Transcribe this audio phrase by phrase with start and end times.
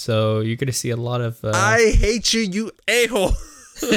[0.00, 1.44] So you're gonna see a lot of.
[1.44, 3.32] Uh, I hate you, you a hole.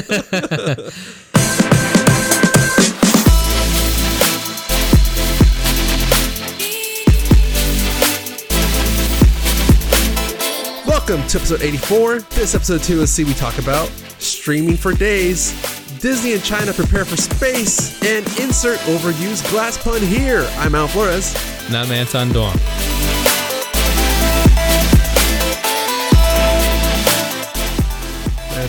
[10.86, 12.20] Welcome to episode 84.
[12.32, 13.88] This episode 2 is See We Talk About
[14.20, 15.54] streaming for days.
[16.02, 20.46] Disney and China prepare for space and insert overused glass pun here.
[20.58, 21.34] I'm Al Flores.
[21.68, 22.58] and I'm Anton Dorn.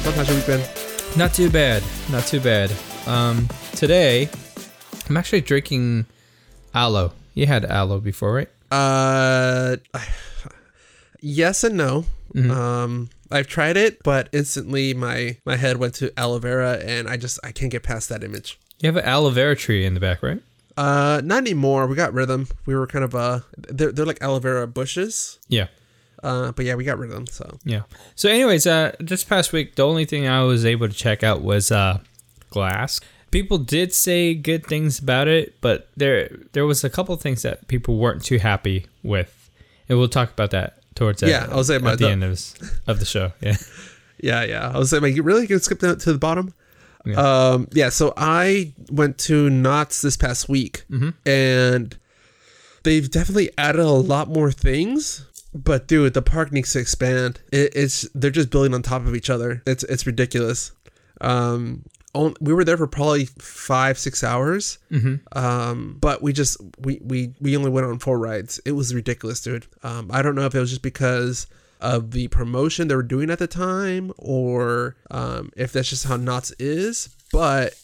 [0.04, 0.62] How's your week been?
[1.16, 1.82] Not too bad.
[2.10, 2.70] Not too bad.
[3.06, 4.28] Um, today,
[5.08, 6.06] I'm actually drinking
[6.74, 7.12] aloe.
[7.34, 8.48] You had aloe before, right?
[8.70, 9.76] Uh,
[11.20, 12.04] yes and no.
[12.50, 17.16] Um, I've tried it, but instantly my my head went to aloe vera, and I
[17.16, 18.58] just I can't get past that image.
[18.80, 20.40] You have an aloe vera tree in the back, right?
[20.76, 21.86] Uh, not anymore.
[21.86, 22.48] We got rid of them.
[22.66, 25.38] We were kind of uh, they're they're like aloe vera bushes.
[25.48, 25.68] Yeah.
[26.24, 27.26] Uh, but yeah, we got rid of them.
[27.26, 27.82] So Yeah.
[28.16, 31.42] So, anyways, uh, this past week, the only thing I was able to check out
[31.42, 31.98] was uh,
[32.50, 33.00] Glass.
[33.30, 37.66] People did say good things about it, but there there was a couple things that
[37.68, 39.50] people weren't too happy with,
[39.88, 42.24] and we'll talk about that towards the, Yeah, I was saying at the the- end
[42.24, 42.40] of,
[42.86, 43.32] of the show.
[43.40, 43.56] Yeah.
[44.22, 44.70] yeah, yeah.
[44.72, 46.54] I was like, you really can skip down to the bottom.
[47.04, 47.16] Yeah.
[47.16, 47.88] Um, yeah.
[47.90, 50.84] So I went to Knott's this past week,
[51.26, 51.96] and
[52.84, 55.26] they've definitely added a lot more things.
[55.54, 57.40] But dude, the park needs to expand.
[57.52, 59.62] It, it's they're just building on top of each other.
[59.66, 60.72] It's it's ridiculous.
[61.20, 64.78] Um, on, we were there for probably five six hours.
[65.32, 68.60] Um, but we just we we we only went on four rides.
[68.64, 69.66] It was ridiculous, dude.
[69.82, 71.46] Um, I don't know if it was just because
[71.80, 76.16] of the promotion they were doing at the time, or um, if that's just how
[76.16, 77.10] Knott's is.
[77.32, 77.74] But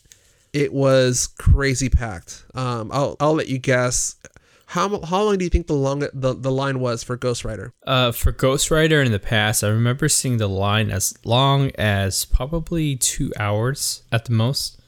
[0.53, 2.45] it was crazy packed.
[2.55, 4.17] Um, I'll I'll let you guess.
[4.71, 7.73] How, how long do you think the long the, the line was for Ghost Rider?
[7.85, 12.25] Uh, for Ghost Rider in the past, I remember seeing the line as long as
[12.25, 14.81] probably two hours at the most.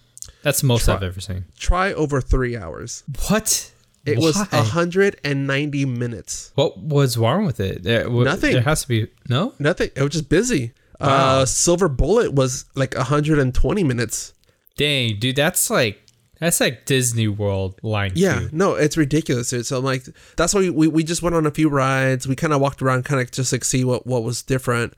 [0.44, 1.46] That's the most Try- I've ever seen.
[1.58, 3.02] Try over three hours.
[3.28, 3.72] What?
[4.06, 4.60] It was Why?
[4.60, 6.52] was hundred and ninety minutes.
[6.54, 7.82] What was wrong with it?
[7.82, 8.52] There, w- Nothing.
[8.52, 9.54] There has to be no.
[9.58, 9.90] Nothing.
[9.96, 10.74] It was just busy.
[11.00, 14.32] Uh, Silver Bullet was like hundred and twenty minutes.
[14.76, 16.00] Dang, dude, that's like
[16.42, 18.10] that's like Disney World line.
[18.16, 18.48] Yeah, queue.
[18.50, 19.64] no, it's ridiculous, dude.
[19.64, 20.02] So I'm like,
[20.36, 22.26] that's why we, we, we just went on a few rides.
[22.26, 24.94] We kind of walked around, kind of just like see what what was different.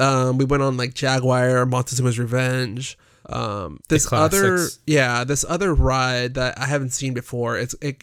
[0.00, 2.96] Um, we went on like Jaguar, Montezuma's Revenge.
[3.26, 7.58] Um, this other, yeah, this other ride that I haven't seen before.
[7.58, 8.02] It's it,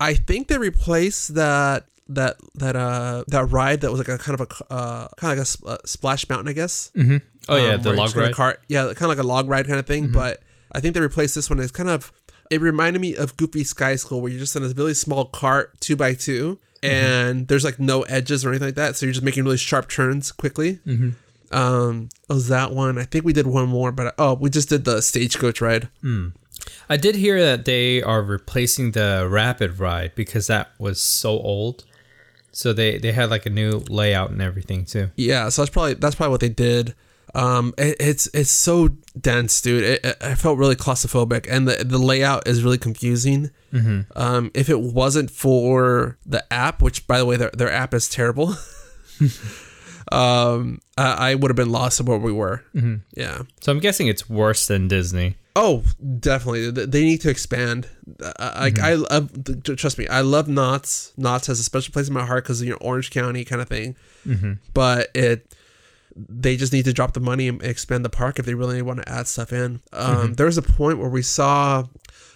[0.00, 4.40] I think they replaced that that that uh that ride that was like a kind
[4.40, 6.90] of a uh kind of like a uh, splash mountain, I guess.
[7.48, 8.56] Oh yeah, um, the log ride.
[8.66, 10.10] Yeah, kind of like a log ride kind of thing.
[10.10, 10.42] But
[10.76, 11.58] I think they replaced this one.
[11.58, 12.12] It's kind of
[12.50, 15.80] it reminded me of Goofy Sky School, where you're just in a really small cart,
[15.80, 16.86] two by 2 mm-hmm.
[16.86, 18.94] and there's like no edges or anything like that.
[18.94, 20.80] So you're just making really sharp turns quickly.
[20.86, 21.10] Mm-hmm.
[21.56, 22.98] Um, it was that one.
[22.98, 25.88] I think we did one more, but oh, we just did the stagecoach ride.
[26.02, 26.28] Hmm.
[26.88, 31.84] I did hear that they are replacing the rapid ride because that was so old.
[32.52, 35.10] So they they had like a new layout and everything too.
[35.16, 36.94] Yeah, so that's probably that's probably what they did.
[37.36, 38.88] Um, it, it's it's so
[39.20, 39.84] dense, dude.
[39.84, 43.50] It, I felt really claustrophobic, and the the layout is really confusing.
[44.16, 48.08] Um, if it wasn't for the app, which by the way, their their app is
[48.08, 48.54] terrible,
[50.12, 52.64] um, I, I would have been lost of where we were.
[53.14, 53.42] Yeah.
[53.60, 55.36] So I'm guessing it's worse than Disney.
[55.54, 55.84] Oh,
[56.20, 56.70] definitely.
[56.70, 57.88] They need to expand.
[58.38, 61.12] Like I love, th- trust me, I love Knott's.
[61.16, 63.68] Knott's has a special place in my heart because you know Orange County kind of
[63.68, 63.96] thing.
[64.74, 65.54] But it,
[66.16, 69.02] they just need to drop the money and expand the park if they really want
[69.02, 69.80] to add stuff in.
[69.92, 71.84] Um, There was a point where we saw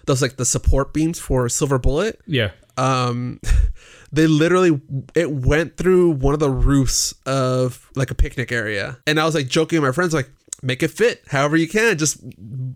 [0.07, 2.21] those like the support beams for Silver Bullet.
[2.27, 2.51] Yeah.
[2.77, 3.41] Um,
[4.13, 4.81] they literally
[5.15, 9.35] it went through one of the roofs of like a picnic area, and I was
[9.35, 10.31] like joking with my friends like.
[10.63, 11.97] Make it fit however you can.
[11.97, 12.19] Just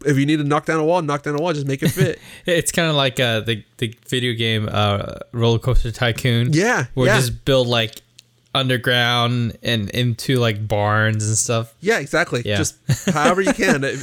[0.07, 1.53] if you need to knock down a wall, knock down a wall.
[1.53, 2.19] Just make it fit.
[2.47, 6.55] It's kind of like uh, the the video game uh, Roller Coaster Tycoon.
[6.55, 7.17] Yeah, Where yeah.
[7.17, 8.01] just build like
[8.55, 11.75] underground and into like barns and stuff.
[11.81, 12.43] Yeah, exactly.
[12.45, 12.57] Yeah.
[12.57, 12.77] Just
[13.13, 13.85] however you can.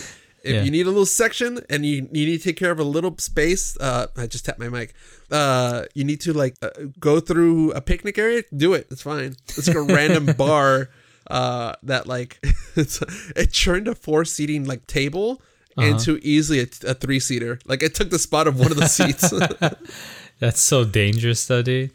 [0.43, 0.63] If, if Yeah.
[0.63, 3.15] you need a little section and you, you need to take care of a little
[3.19, 4.95] space, uh, I just tapped my mic.
[5.29, 8.41] Uh, you need to like uh, go through a picnic area.
[8.55, 8.87] Do it.
[8.89, 9.35] It's fine.
[9.49, 10.89] It's like a random bar
[11.29, 12.39] uh, that like
[12.75, 13.01] it's
[13.35, 15.41] it turned a four seating like table
[15.77, 15.87] Uh-huh.
[15.91, 17.59] into easily a, a three seater.
[17.65, 19.29] Like it took the spot of one of the seats.
[20.39, 21.91] That's so dangerous, though, dude.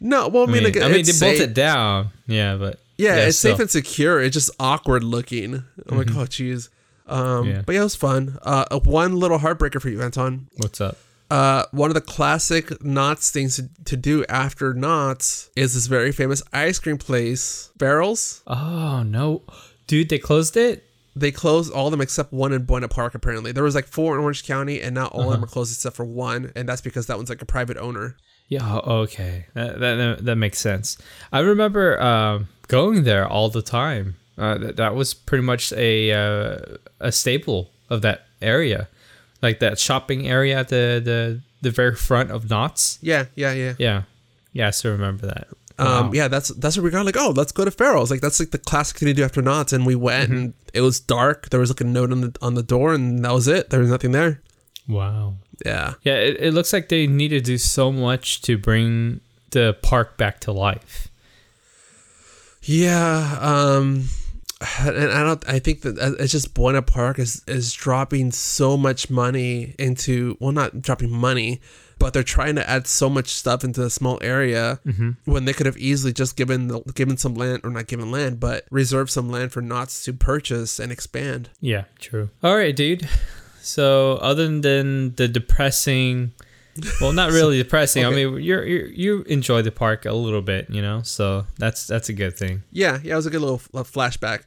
[0.00, 1.40] No, well, I I mean, mean, like, I mean, they safe.
[1.40, 2.10] it down.
[2.26, 3.52] Yeah, but Yeah, it's still.
[3.52, 4.20] safe and secure.
[4.22, 5.64] It's just awkward looking.
[5.88, 6.68] I'm like, oh, jeez.
[7.06, 7.62] Um, Yeah.
[7.64, 8.38] But yeah, it was fun.
[8.42, 10.48] Uh, uh, one little heartbreaker for you, Anton.
[10.56, 10.98] What's up?
[11.30, 16.12] Uh, one of the classic Knott's things to, to do after Knott's is this very
[16.12, 18.42] famous ice cream place, Farrell's.
[18.46, 19.42] Oh no,
[19.88, 20.84] dude, they closed it.
[21.16, 23.16] They closed all of them except one in Buena Park.
[23.16, 25.72] Apparently, there was like four in Orange County, and now all of them are closed
[25.74, 28.16] except for one, and that's because that one's like a private owner.
[28.48, 30.96] Yeah, okay, that that, that makes sense.
[31.32, 34.16] I remember um, going there all the time.
[34.38, 36.58] Uh, that, that was pretty much a uh,
[37.00, 38.86] a staple of that area,
[39.42, 42.98] like that shopping area at the the the very front of Knott's.
[43.02, 43.74] Yeah, yeah, yeah.
[43.78, 44.02] Yeah,
[44.52, 45.48] yeah, I still remember that.
[45.78, 46.12] Um, Wow.
[46.14, 48.10] yeah, that's that's where we got like, oh, let's go to Farrell's.
[48.10, 49.72] Like that's like the classic thing to do after Knott's.
[49.72, 51.48] and we went, and it was dark.
[51.50, 53.70] There was like a note on the on the door, and that was it.
[53.70, 54.40] There was nothing there.
[54.88, 55.34] Wow.
[55.64, 59.20] Yeah, Yeah, it, it looks like they need to do so much to bring
[59.50, 61.08] the park back to life.
[62.62, 63.38] yeah.
[63.40, 64.08] Um,
[64.80, 65.48] and I don't.
[65.48, 70.36] I think that uh, it's just Buena Park is is dropping so much money into
[70.40, 71.60] well, not dropping money,
[71.98, 74.80] but they're trying to add so much stuff into a small area
[75.26, 78.40] when they could have easily just given the, given some land or not given land,
[78.40, 81.50] but reserved some land for Knott's to purchase and expand.
[81.60, 82.30] Yeah, true.
[82.42, 83.06] All right, dude.
[83.66, 86.32] So, other than the depressing,
[87.00, 88.04] well, not really depressing.
[88.04, 88.12] Okay.
[88.12, 91.02] I mean, you're, you're you enjoy the park a little bit, you know.
[91.02, 92.62] So that's that's a good thing.
[92.70, 94.42] Yeah, yeah, it was a good little flashback.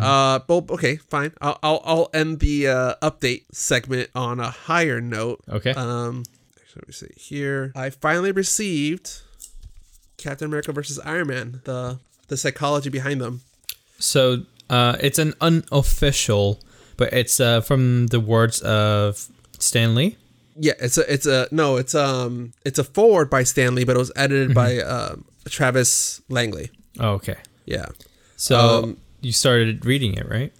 [0.00, 1.32] Uh, but okay, fine.
[1.40, 5.40] I'll I'll, I'll end the uh, update segment on a higher note.
[5.48, 5.72] Okay.
[5.72, 6.24] Um,
[6.58, 7.70] actually, let me see here.
[7.76, 9.20] I finally received
[10.16, 11.60] Captain America versus Iron Man.
[11.64, 11.98] The
[12.28, 13.42] the psychology behind them.
[13.98, 16.60] So uh, it's an unofficial,
[16.96, 20.16] but it's uh, from the words of Stan Lee.
[20.56, 23.96] Yeah, it's a it's a no, it's um it's a forward by Stan Lee, but
[23.96, 26.70] it was edited by um Travis Langley.
[27.00, 27.36] Oh, okay.
[27.66, 27.86] Yeah,
[28.36, 30.52] So Um, you started reading it, right?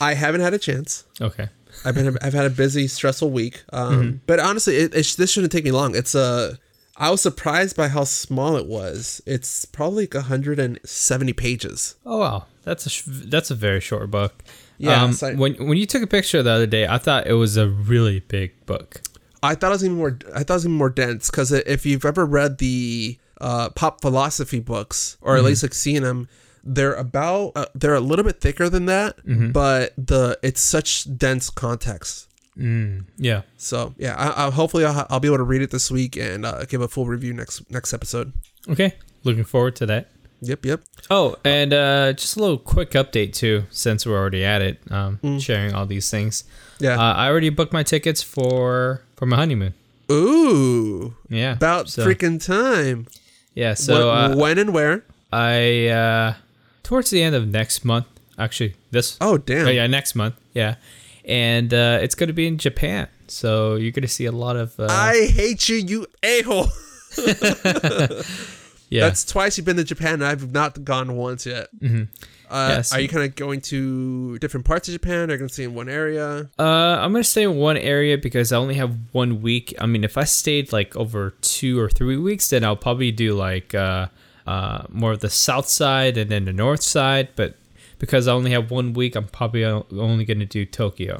[0.00, 1.04] I haven't had a chance.
[1.20, 1.48] Okay.
[1.84, 3.62] I've been I've had a busy, stressful week.
[3.72, 5.94] Um, but honestly, it, it this shouldn't take me long.
[5.94, 6.58] It's a
[6.96, 9.20] I was surprised by how small it was.
[9.26, 11.96] It's probably like 170 pages.
[12.06, 14.42] Oh wow, that's a sh- that's a very short book.
[14.78, 17.34] Yeah, Um, like- when when you took a picture the other day, I thought it
[17.34, 19.00] was a really big book.
[19.42, 20.18] I thought it was even more.
[20.34, 24.00] I thought it was even more dense because if you've ever read the uh, pop
[24.00, 26.28] philosophy books or at least like seen them,
[26.64, 29.16] they're about uh, they're a little bit thicker than that,
[29.52, 32.28] but the it's such dense context.
[32.58, 33.42] Mm, yeah.
[33.58, 36.46] So yeah, I, I, hopefully I'll, I'll be able to read it this week and
[36.46, 38.32] uh, give a full review next next episode.
[38.68, 38.94] Okay.
[39.24, 40.08] Looking forward to that.
[40.46, 40.80] Yep, yep.
[41.10, 45.18] Oh, and uh, just a little quick update too, since we're already at it, um,
[45.40, 46.44] sharing all these things.
[46.78, 46.98] Yeah.
[46.98, 49.74] Uh, I already booked my tickets for for my honeymoon.
[50.12, 51.52] Ooh, Yeah.
[51.52, 53.06] about so, freaking time.
[53.54, 53.74] Yeah.
[53.74, 55.04] So when, uh, when and where?
[55.32, 56.34] I uh,
[56.82, 58.06] towards the end of next month,
[58.38, 59.16] actually this.
[59.20, 59.66] Oh damn.
[59.66, 60.34] Oh yeah, next month.
[60.52, 60.76] Yeah,
[61.24, 64.56] and uh, it's going to be in Japan, so you're going to see a lot
[64.56, 64.78] of.
[64.78, 66.68] Uh, I hate you, you a hole.
[68.94, 69.00] yeah.
[69.06, 70.14] That's twice you've been to Japan.
[70.14, 71.68] and I've not gone once yet.
[71.80, 72.08] Mhm.
[72.50, 72.92] Uh, Yes.
[72.92, 75.28] Are you kind of going to different parts of Japan?
[75.30, 76.48] Are you going to stay in one area?
[76.58, 76.62] Uh,
[77.02, 79.74] I'm gonna stay in one area because I only have one week.
[79.80, 83.34] I mean, if I stayed like over two or three weeks, then I'll probably do
[83.34, 84.06] like uh,
[84.46, 87.28] uh, more of the south side and then the north side.
[87.34, 87.56] But
[87.98, 91.18] because I only have one week, I'm probably only gonna do Tokyo.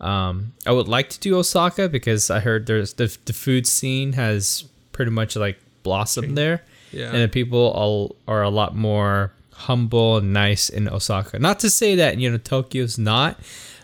[0.00, 4.12] Um, I would like to do Osaka because I heard there's the the food scene
[4.12, 6.62] has pretty much like blossomed there,
[6.92, 7.12] Yeah.
[7.12, 11.38] and the people all are a lot more humble and nice in Osaka.
[11.38, 13.38] Not to say that you know Tokyo's not,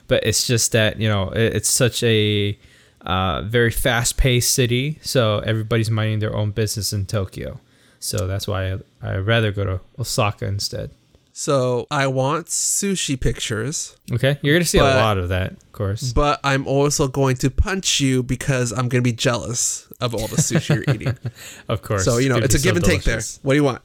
[0.09, 2.59] but it's just that you know it, it's such a
[3.02, 7.61] uh, very fast-paced city, so everybody's minding their own business in Tokyo.
[8.00, 10.90] So that's why I I rather go to Osaka instead.
[11.38, 15.73] So I want sushi pictures, Okay, you're gonna see But- a lot of that, of
[15.73, 16.14] course.
[16.14, 20.28] but I'm also going to punch you because I'm going to be jealous of all
[20.28, 21.14] the sushi you're eating.
[21.69, 22.07] Of course.
[22.07, 23.37] So you know, It'd it's a give so and take delicious.
[23.37, 23.40] there.
[23.43, 23.83] What do you want?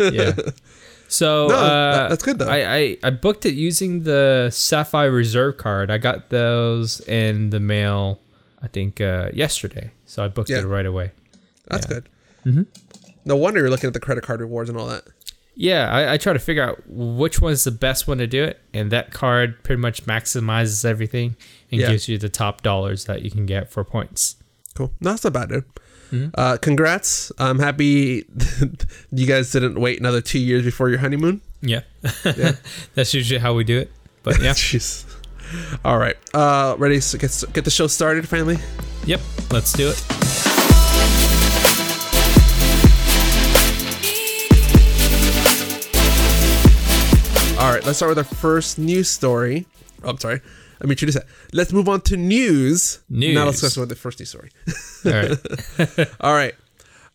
[0.12, 0.32] yeah.
[1.06, 2.48] So No, uh, that's good, though.
[2.48, 5.92] I, I I booked it using the Sapphire Reserve card.
[5.92, 8.18] I got those in the mail.
[8.60, 9.92] I think uh, yesterday.
[10.04, 10.58] So I booked Yeah.
[10.58, 11.12] it right away.
[11.68, 12.00] That's Yeah.
[12.44, 12.66] good.
[13.24, 15.04] No wonder you're looking at the credit card rewards and all that.
[15.60, 18.60] Yeah, I, I try to figure out which one's the best one to do it,
[18.72, 21.34] and that card pretty much maximizes everything
[21.72, 21.90] and Yeah.
[21.90, 24.36] gives you the top dollars that you can get for points.
[24.76, 24.92] Cool.
[25.00, 25.64] No, that's not bad, dude.
[26.12, 26.28] Mm-hmm.
[26.34, 27.32] Uh, congrats.
[27.38, 28.24] I'm happy
[29.12, 31.40] you guys didn't wait another two years before your honeymoon.
[31.60, 31.80] Yeah,
[32.24, 32.52] yeah.
[32.94, 33.90] that's usually how we do it.
[34.22, 35.04] But yeah, Jeez.
[35.84, 36.16] All right.
[36.32, 38.58] Uh, ready to get, get the show started finally?
[39.06, 40.37] yep, let's do it.
[47.58, 47.84] All right.
[47.84, 49.66] Let's start with our first news story.
[50.04, 50.40] Oh, I'm sorry.
[50.80, 51.26] Let me introduce that.
[51.52, 53.00] Let's move on to news.
[53.08, 53.34] News.
[53.34, 54.50] Now let's discuss with the first news story.
[55.04, 56.08] All right.
[56.20, 56.54] All right.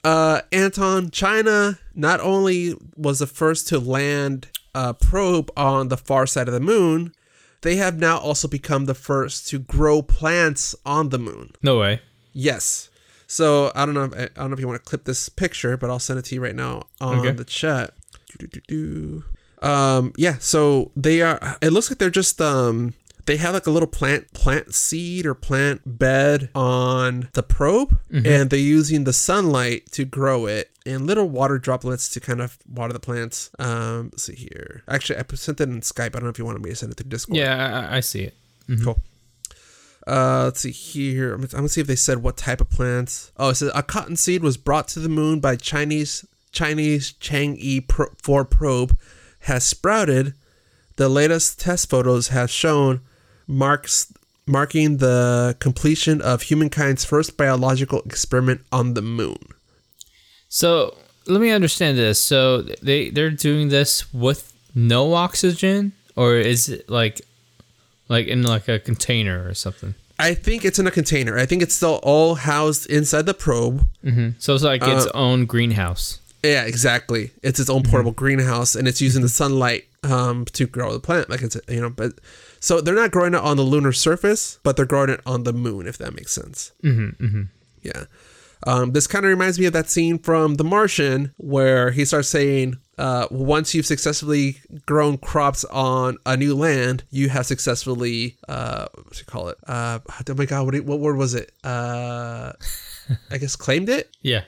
[0.03, 6.25] Uh, Anton, China not only was the first to land a probe on the far
[6.27, 7.13] side of the moon,
[7.61, 11.51] they have now also become the first to grow plants on the moon.
[11.63, 12.01] No way.
[12.33, 12.89] Yes.
[13.27, 14.03] So I don't know.
[14.03, 16.25] If, I don't know if you want to clip this picture, but I'll send it
[16.25, 17.31] to you right now on Okay.
[17.31, 17.93] the chat.
[18.37, 19.23] Do-do-do-do.
[19.63, 20.37] Um, yeah.
[20.39, 21.57] So they are.
[21.61, 22.93] It looks like they're just um.
[23.25, 28.49] They have like a little plant plant seed or plant bed on the probe, and
[28.49, 32.93] they're using the sunlight to grow it and little water droplets to kind of water
[32.93, 33.49] the plants.
[33.59, 34.83] Um, let's see here.
[34.87, 36.07] Actually, I sent it in Skype.
[36.07, 37.37] I don't know if you wanted me to send it to Discord.
[37.37, 38.35] Yeah, I, I see it.
[38.83, 39.01] Cool.
[40.05, 41.33] Uh, let's see here.
[41.33, 43.31] I'm gonna, I'm gonna see if they said what type of plants.
[43.37, 47.87] Oh, it says a cotton seed was brought to the moon by Chinese Chinese Chang'e
[47.87, 48.97] Pro, 4 probe
[49.43, 50.33] has sprouted.
[50.95, 53.01] The latest test photos have shown
[53.47, 54.13] marks
[54.45, 59.37] marking the completion of humankind's first biological experiment on the moon.
[60.49, 60.97] So
[61.27, 62.21] let me understand this.
[62.21, 67.21] So they they're doing this with no oxygen, or is it like
[68.09, 69.95] like in like a container or something?
[70.19, 71.37] I think it's in a container.
[71.37, 73.87] I think it's still all housed inside the probe.
[74.03, 74.29] Mm-hmm.
[74.39, 76.19] So it's like its own greenhouse.
[76.43, 77.31] Yeah, exactly.
[77.41, 81.29] It's its own portable greenhouse, and it's using the sunlight um, to grow the plant.
[81.29, 82.19] Like it's you know, but
[82.59, 85.53] so they're not growing it on the lunar surface, but they're growing it on the
[85.53, 85.87] moon.
[85.87, 86.73] If that makes sense.
[86.83, 87.41] Mm-hmm, mm-hmm.
[87.81, 88.05] Yeah.
[88.65, 92.29] Um, this kind of reminds me of that scene from The Martian where he starts
[92.29, 98.87] saying, uh, once you've successfully grown crops on a new land, you have successfully, uh,
[98.93, 99.57] what do you call it?
[99.67, 101.51] Uh, oh my God, what, what word was it?
[101.63, 102.53] Uh,
[103.29, 104.15] I guess claimed it?
[104.21, 104.43] Yeah,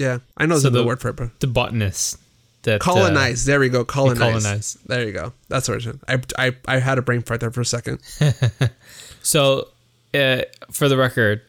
[0.00, 0.18] Yeah.
[0.36, 2.16] I know So another the- word for it, but the botanist
[2.62, 3.44] that uh, colonize.
[3.44, 3.84] there we go.
[3.84, 4.18] Colonize.
[4.18, 4.78] colonize.
[4.86, 5.32] There you go.
[5.48, 5.96] That's what it.
[6.08, 8.00] I, I, I had a brain fart there for a second.
[9.22, 9.68] so,
[10.14, 11.42] uh, for the record,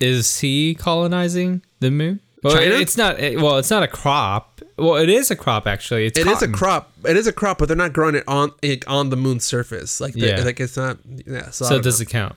[0.00, 2.20] is he colonizing the moon?
[2.42, 2.76] Well, China?
[2.76, 3.18] it's not.
[3.18, 4.60] it- well, it's not a crop.
[4.76, 6.06] Well, it is a crop actually.
[6.06, 6.54] It's It is cotton.
[6.54, 6.92] a crop.
[7.04, 10.00] It is a crop, but they're not growing it on it, on the moon's surface.
[10.00, 10.44] Like, Yeah.
[10.44, 10.98] like it's not.
[11.26, 11.50] Yeah.
[11.50, 12.02] So, So does know.
[12.04, 12.36] it count?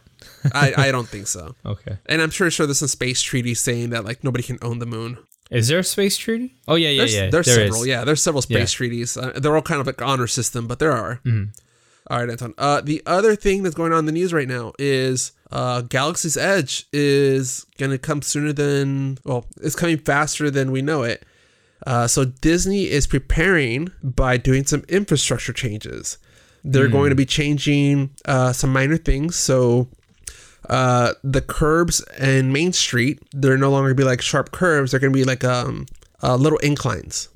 [0.54, 1.56] I, I don't think so.
[1.66, 1.98] Okay.
[2.08, 4.88] And I'm sure sure there's some space treaty saying that like nobody can own the
[4.88, 5.20] moon.
[5.52, 6.56] Is there a space treaty?
[6.68, 7.30] Oh yeah, yeah, There's, yeah.
[7.30, 7.82] there's there several.
[7.82, 7.88] is.
[7.88, 8.78] Yeah, there's several space Yeah.
[8.78, 9.18] treaties.
[9.18, 11.20] Uh, they're all kind of like honor system, but there are.
[11.26, 11.52] Mm-hmm.
[12.10, 12.54] All right, Anton.
[12.58, 16.36] Uh, the other thing that's going on in the news right now is uh, Galaxy's
[16.38, 21.26] Edge is going to come sooner than well, it's coming faster than we know it.
[21.86, 26.18] Uh, so Disney is preparing by doing some infrastructure changes.
[26.64, 29.36] They're going to be changing uh, some minor things.
[29.36, 29.88] So
[30.72, 34.92] uh, the curbs and Main Street, they're no longer gonna be like sharp curves.
[34.92, 35.86] They're going to be like um,
[36.24, 37.28] uh, little inclines.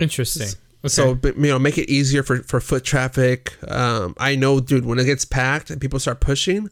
[0.00, 0.48] Interesting.
[0.48, 0.88] Okay.
[0.88, 3.56] So you know, make it easier for for foot traffic.
[3.70, 6.68] Um, I know, dude, when it gets packed and people start pushing,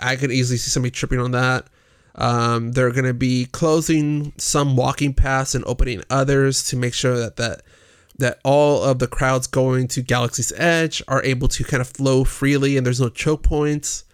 [0.00, 1.66] I could easily see somebody tripping on that.
[2.14, 7.18] Um, they're going to be closing some walking paths and opening others to make sure
[7.18, 7.62] that that
[8.16, 12.22] that all of the crowds going to Galaxy's Edge are able to kind of flow
[12.22, 14.04] freely and there's no choke points.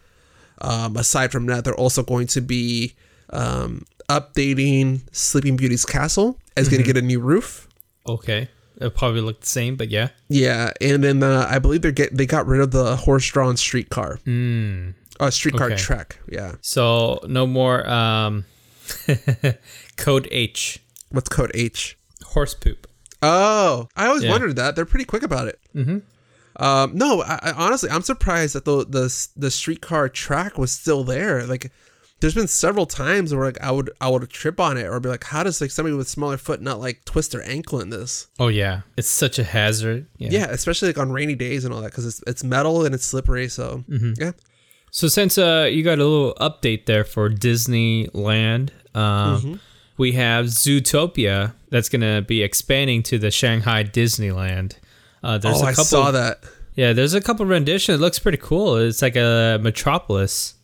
[0.62, 2.94] Um, aside from that, they're also going to be
[3.30, 6.38] um, updating Sleeping Beauty's castle.
[6.56, 7.68] It's going to get a new roof.
[8.06, 8.48] okay.
[8.78, 10.08] It'll probably look the same, but yeah.
[10.28, 14.18] Yeah, and then uh, I believe they get they got rid of the horse-drawn streetcar,
[14.26, 14.94] Mm.
[15.20, 15.76] uh, streetcar Okay.
[15.76, 16.18] track.
[16.28, 18.44] Yeah, So no more um,
[19.96, 21.96] code H what's code H?
[22.24, 22.86] horse poop.
[23.20, 24.30] Oh, I always Yeah.
[24.30, 24.74] wondered that.
[24.74, 25.60] They're pretty quick about it.
[25.76, 25.98] Mm-hmm.
[26.56, 31.02] Um, no, I, I, honestly, I'm surprised that the the the streetcar track was still
[31.04, 31.44] there.
[31.46, 31.72] Like,
[32.20, 35.08] there's been several times where like I would I would trip on it or be
[35.08, 38.28] like, how does like somebody with smaller foot not like twist their ankle in this?
[38.38, 40.06] Oh yeah, it's such a hazard.
[40.18, 40.28] Yeah.
[40.30, 43.04] Yeah, especially like on rainy days and all that because it's it's metal and it's
[43.06, 43.48] slippery.
[43.48, 44.32] So yeah,
[44.90, 49.02] So since uh, you got a little update there for Disneyland, um,
[49.40, 49.54] Mm-hmm.
[49.96, 54.74] we have Zootopia that's gonna be expanding to the Shanghai Disneyland.
[55.22, 55.84] Uh, there's oh, a I couple.
[55.84, 56.42] saw that.
[56.74, 57.98] Yeah, there's a couple renditions.
[57.98, 58.76] It looks pretty cool.
[58.76, 60.54] It's like a metropolis.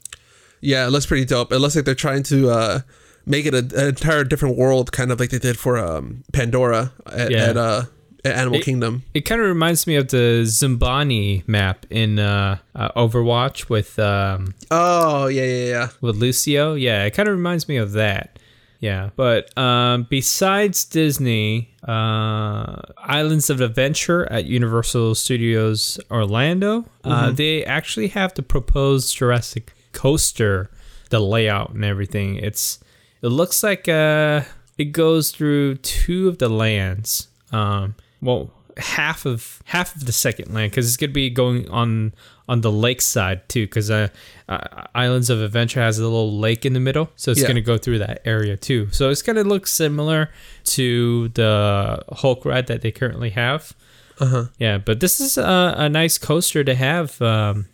[0.60, 1.52] Yeah, it looks pretty dope.
[1.52, 2.80] It looks like they're trying to uh,
[3.26, 6.92] make it a, an entire different world, kind of like they did for um, Pandora
[7.06, 7.38] at, Yeah.
[7.44, 7.82] at, uh,
[8.24, 9.04] at Animal It- Kingdom.
[9.14, 14.54] It kind of reminds me of the Numbani map in uh, uh, Overwatch with um,
[14.70, 15.88] Oh yeah, yeah, yeah.
[16.00, 16.74] with Lucio.
[16.74, 18.38] Yeah, it kind of reminds me of that.
[18.80, 27.64] Yeah, but um, besides Disney, uh, Islands of Adventure at Universal Studios Orlando, uh, they
[27.64, 30.70] actually have the proposed Jurassic coaster,
[31.10, 32.36] the layout and everything.
[32.36, 32.78] It's
[33.20, 34.42] it looks like uh,
[34.76, 37.26] it goes through two of the lands.
[37.50, 42.12] Um, well, half of half of the second land because it's gonna be going on
[42.48, 44.08] on the lake side too because uh,
[44.48, 47.48] uh, Islands of Adventure has a little lake in the middle, so it's Yeah.
[47.48, 48.88] gonna go through that area too.
[48.90, 50.30] So it's gonna look similar
[50.64, 53.74] to the Hulk ride that they currently have.
[54.20, 54.44] Uh huh.
[54.58, 57.20] Yeah, but this is a, a nice coaster to have.
[57.22, 57.66] Um,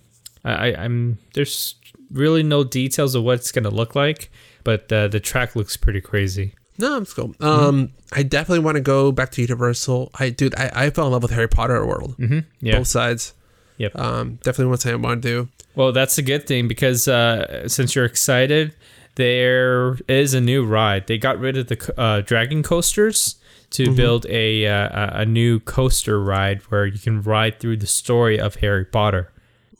[0.45, 1.77] I, I'm there's
[2.11, 4.31] really no details of what it's gonna look like,
[4.65, 6.55] but uh, the track looks pretty crazy.
[6.77, 7.35] No, it's cool.
[7.41, 10.11] Um, I definitely want to go back to Universal.
[10.19, 12.17] I dude, I, I fell in love with Harry Potter world.
[12.19, 12.41] Mm-hmm.
[12.61, 12.79] Yeah.
[12.79, 13.33] Both sides.
[13.79, 13.97] Yep.
[13.99, 15.49] Um, definitely one thing I want to do.
[15.75, 18.75] Well, that's a good thing because uh, since you're excited,
[19.17, 21.07] there is a new ride.
[21.07, 23.37] They got rid of the uh, dragon coasters
[23.71, 27.87] to build a uh, a- a new coaster ride where you can ride through the
[27.89, 29.33] story of Harry Potter.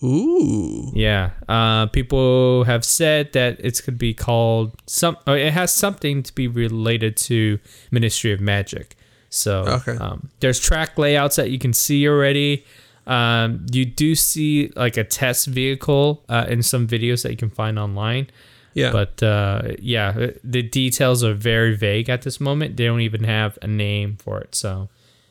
[0.03, 0.91] Ooh.
[0.95, 5.17] Yeah, uh, people have said that it's going to be called some.
[5.27, 7.59] Oh, it has something to be related to
[7.91, 8.97] Ministry of Magic.
[9.31, 9.97] So Okay.
[9.97, 12.65] um, there's track layouts that you can see already.
[13.07, 17.51] Um, you do see like a test vehicle uh, in some videos that you can
[17.51, 18.29] find online.
[18.75, 18.91] Yeah.
[18.91, 22.77] But uh, yeah, the details are very vague at this moment.
[22.77, 24.55] They don't even have a name for it.
[24.55, 24.89] So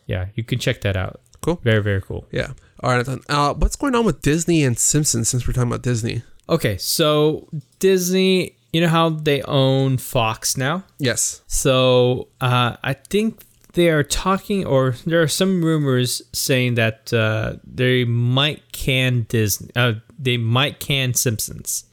[0.07, 1.19] yeah, you can check that out.
[1.41, 1.59] Cool.
[1.63, 2.25] Very very cool.
[2.31, 2.53] yeah.
[2.81, 3.07] All right.
[3.29, 6.21] Uh, what's going on with Disney and Simpsons since we're talking about Disney?
[6.49, 7.47] Okay, so
[7.79, 10.83] Disney, you know how they own Fox now?
[10.99, 11.41] Yes.
[11.47, 13.39] So uh, I think
[13.73, 19.71] they are talking, or there are some rumors saying that uh, they might can Disney.
[19.75, 21.85] Uh, they might can Simpsons.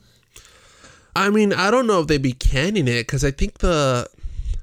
[1.17, 4.09] I mean, I don't know if they'd be canning it because I think the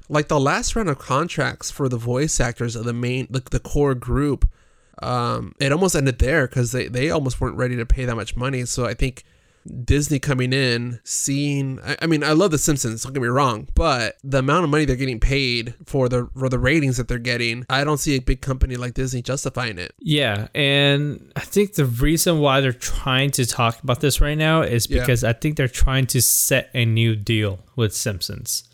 [0.08, 3.60] like the last round of contracts for the voice actors of the main like the
[3.60, 4.48] core group,
[5.02, 8.36] um, it almost ended there because they they almost weren't ready to pay that much
[8.36, 8.64] money.
[8.64, 9.24] So I think
[9.84, 13.68] Disney coming in, seeing I, I mean, I love the Simpsons, don't get me wrong,
[13.74, 17.18] but the amount of money they're getting paid for the for the ratings that they're
[17.18, 19.94] getting, I don't see a big company like Disney justifying it.
[20.00, 24.62] Yeah, and I think the reason why they're trying to talk about this right now
[24.62, 25.00] is Yeah.
[25.00, 28.64] because I think they're trying to set a new deal with Simpsons.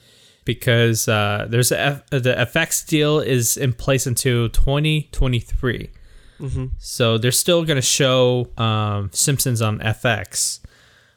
[0.46, 5.90] Because uh, there's a F- the FX deal is in place until 2023.
[6.78, 10.60] So they're still going to show um, Simpsons on FX,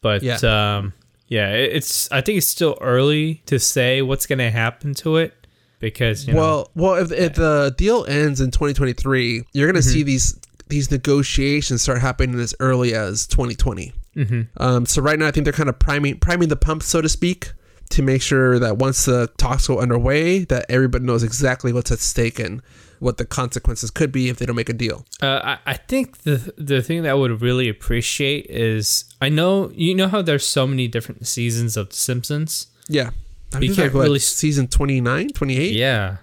[0.08, 0.38] but Yeah.
[0.78, 0.94] um,
[1.28, 5.34] yeah, it's I think it's still early to say what's going to happen to it
[5.80, 9.90] because you know, well, well, if, if the deal ends in 2023, you're gonna Mm-hmm.
[9.90, 10.40] see these
[10.70, 13.94] these negotiations start happening as early as 2020.
[14.16, 14.42] Mm-hmm.
[14.58, 17.10] Um, so right now, I think they're kind of priming priming the pump, so to
[17.10, 17.52] speak,
[17.92, 22.00] to make sure that once the talks go underway, that everybody knows exactly what's at
[22.00, 22.62] stake and
[23.00, 25.06] what the consequences could be if they don't make a deal.
[25.22, 29.72] Uh, I, I think the the thing that I would really appreciate is I know
[29.76, 32.68] you know how there's so many different seasons of The Simpsons.
[32.90, 33.12] Yeah,
[33.54, 35.74] I You can't like, what, really- season 29, 28.
[35.74, 36.18] Yeah,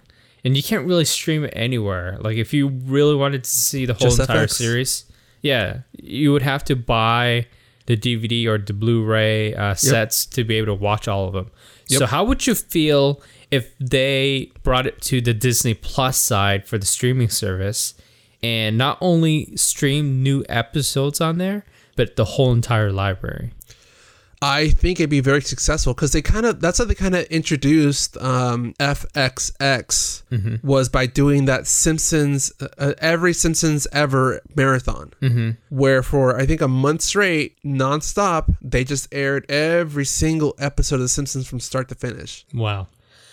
[0.44, 2.18] and you can't really stream it anywhere.
[2.20, 4.50] Like if you really wanted to see the whole Just entire FX.
[4.52, 5.04] series,
[5.42, 7.46] yeah, you would have to buy
[7.86, 11.50] the DVD or the Blu-ray uh, sets to be able to watch all of them.
[11.86, 13.20] So how would you feel
[13.54, 17.94] if they brought it to the Disney Plus side for the streaming service
[18.42, 21.64] and not only stream new episodes on there,
[21.96, 23.52] but the whole entire library?
[24.42, 27.24] I think it'd be very successful because they kind of that's how they kind of
[27.26, 30.66] introduced um, FXX Mm-hmm.
[30.66, 35.50] was by doing that Simpsons uh, every Simpsons ever marathon, mm-hmm.
[35.70, 41.02] where for I think a month straight, nonstop, they just aired every single episode of
[41.02, 42.44] The Simpsons from start to finish.
[42.52, 42.88] Wow.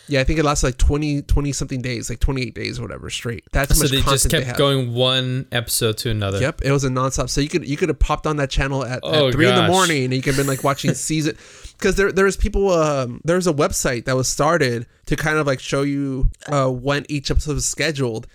[0.08, 3.10] Yeah, I think it lasted like 20, 20 something days, like 28 days or whatever
[3.10, 3.44] straight.
[3.52, 4.58] That's So much they just kept have.
[4.58, 6.40] going one episode to another.
[6.40, 7.30] Yep, it was a nonstop.
[7.30, 9.56] So you could you could have popped on that channel at, Oh, at three in
[9.56, 11.38] the morning, and you could have been like watching season.
[11.78, 15.60] Because there there's people um, there's a website that was started to kind of like
[15.60, 18.28] show you uh, when each episode was scheduled,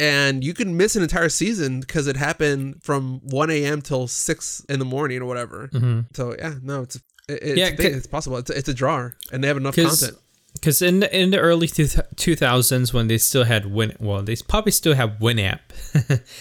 [0.00, 3.82] and you could miss an entire season because it happened from 1 a.m.
[3.82, 5.68] till six in the morning or whatever.
[6.14, 7.82] So yeah, no, it's it, it's, Mm-hmm.
[7.82, 8.36] Yeah, it's possible.
[8.36, 10.18] It's, it's a drawer, and they have enough content.
[10.66, 14.34] Because in the, in the early two thousands when they still had Win, well they
[14.48, 15.60] probably still have Winamp,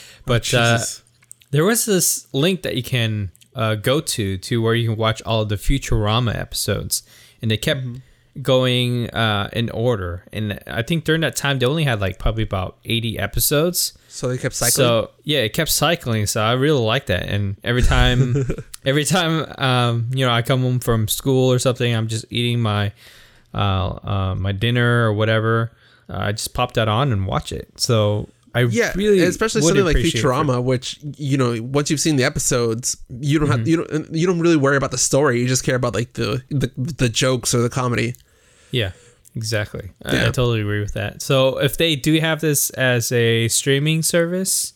[0.25, 0.79] but uh,
[1.51, 5.21] there was this link that you can uh, go to to where you can watch
[5.27, 7.03] all of the Futurama episodes,
[7.39, 7.85] and they kept
[8.41, 10.25] going uh, in order.
[10.33, 13.95] And I think during that time they only had like probably about eighty episodes.
[14.07, 14.71] so they kept cycling.
[14.71, 16.25] So yeah, it kept cycling.
[16.25, 17.27] So I really like that.
[17.29, 18.37] And every time,
[18.87, 22.59] every time, um, you know, I come home from school or something, I'm just eating
[22.59, 22.91] my,
[23.55, 25.71] uh, uh my dinner or whatever.
[26.09, 27.79] Uh, I just pop that on and watch it.
[27.79, 31.89] So I yeah, really, especially something like appreciate it for- Futurama, which you know, once
[31.89, 33.57] you've seen the episodes, you don't Mm-hmm.
[33.57, 35.41] have you don't you don't really worry about the story.
[35.41, 38.13] You just care about like the the, the jokes or the comedy.
[38.71, 38.91] Yeah,
[39.35, 39.91] exactly.
[40.05, 41.21] I, I totally agree with that.
[41.21, 44.73] So if they do have this as a streaming service,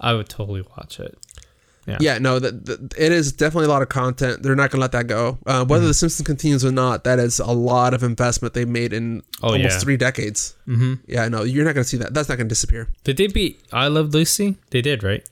[0.00, 1.16] I would totally watch it.
[1.86, 1.98] Yeah.
[2.00, 4.42] Yeah, no, that that- it is definitely a lot of content.
[4.42, 5.38] They're not gonna let that go.
[5.46, 5.68] Uh, Mm-hmm.
[5.70, 9.22] whether The Simpsons continues or not, that is a lot of investment they made in
[9.42, 9.78] Oh, almost yeah.
[9.80, 10.54] three decades.
[10.66, 10.94] Mm-hmm.
[11.06, 12.14] Yeah, no, you're not gonna see that.
[12.14, 12.88] That's not gonna disappear.
[13.04, 14.56] Did they beat I Love Lucy?
[14.70, 15.22] They did, right?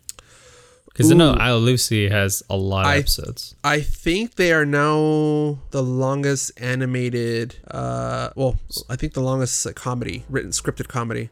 [0.87, 3.55] Because I know I Love Lucy has a lot of I- episodes.
[3.65, 7.57] I think they are now the longest animated.
[7.71, 8.57] Uh, well,
[8.91, 11.31] I think the longest comedy, written scripted comedy.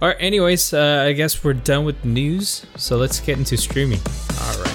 [0.00, 0.16] All right.
[0.20, 2.64] Anyways, uh, I guess we're done with news.
[2.76, 3.98] So let's get into streaming.
[4.40, 4.74] All right.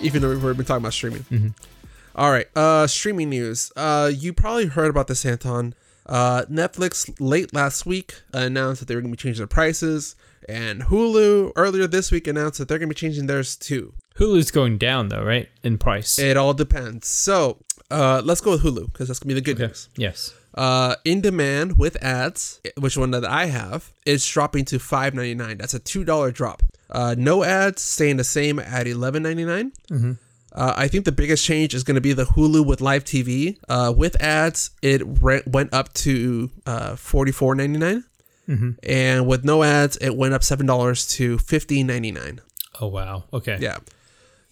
[0.00, 1.54] Even though we've been talking about streaming.
[2.16, 2.46] All right.
[2.56, 3.72] Uh, streaming news.
[3.76, 5.74] Uh, you probably heard about this, Anton.
[6.06, 10.16] Uh, Netflix late last week announced that they were going to be changing their prices,
[10.48, 13.92] and Hulu earlier this week announced that they're going to be changing theirs too.
[14.18, 15.48] Hulu's going down though, right?
[15.62, 16.18] In price.
[16.18, 17.06] It all depends.
[17.08, 17.58] So,
[17.90, 19.88] uh, let's go with Hulu because that's gonna be the good news.
[19.96, 20.34] yes.
[20.54, 25.34] Uh, in demand with ads, which one that I have, is dropping to five ninety
[25.34, 25.58] nine.
[25.58, 26.62] That's a two dollar drop.
[26.90, 29.72] Uh, no ads, staying the same at eleven ninety nine.
[30.50, 33.58] Uh, I think the biggest change is going to be the Hulu with live TV.
[33.68, 38.02] Uh, with ads, it re- went up to uh, forty four ninety nine,
[38.82, 42.40] and with no ads, it went up seven dollars to fifteen ninety nine.
[42.80, 43.24] Oh wow.
[43.32, 43.58] Okay.
[43.60, 43.78] Yeah.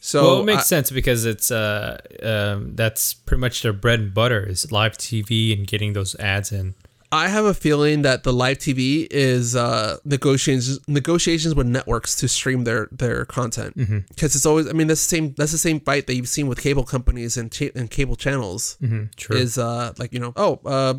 [0.00, 4.00] So well, it makes I- sense because it's uh um that's pretty much their bread
[4.00, 6.74] and butter is live TV and getting those ads in.
[7.12, 12.28] I have a feeling that the live TV is uh, negotiations negotiations with networks to
[12.28, 13.74] stream their their content
[14.08, 16.48] because it's always I mean that's the same that's the same fight that you've seen
[16.48, 19.04] with cable companies and cha- and cable channels Mm-hmm.
[19.16, 19.36] True.
[19.36, 20.94] is uh like you know oh uh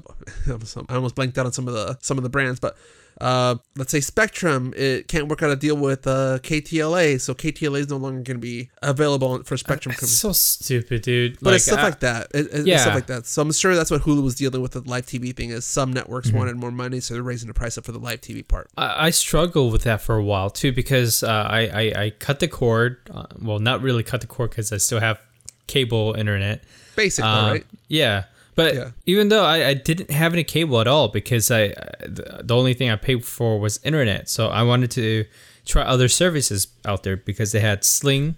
[0.89, 2.77] I almost blanked out on some of the some of the brands but
[3.19, 7.79] uh let's say Spectrum it can't work out a deal with uh KTLA so KTLA
[7.79, 11.37] is no longer going to be available for Spectrum it's so stupid, dude.
[11.41, 12.27] But it's stuff like that.
[12.33, 12.77] It, it's Yeah.
[12.77, 13.25] stuff like that.
[13.25, 15.49] So I'm sure that's what Hulu was dealing with the live TV thing.
[15.49, 16.37] Is some networks Mm-hmm.
[16.37, 18.69] wanted more money, so they're raising the price up for the live TV part.
[18.77, 22.39] I, I struggled with that for a while too because uh, I, I I cut
[22.39, 22.97] the cord.
[23.11, 25.19] Uh, well, not really cut the cord because I still have
[25.67, 26.63] cable internet.
[26.95, 27.65] Basically, Uh, right?
[27.87, 28.25] Yeah.
[28.57, 28.91] But Yeah.
[29.05, 31.67] even though I, I didn't have any cable at all because I
[32.05, 35.25] the only thing I paid for was internet, so I wanted to
[35.65, 38.35] try other services out there because they had Sling.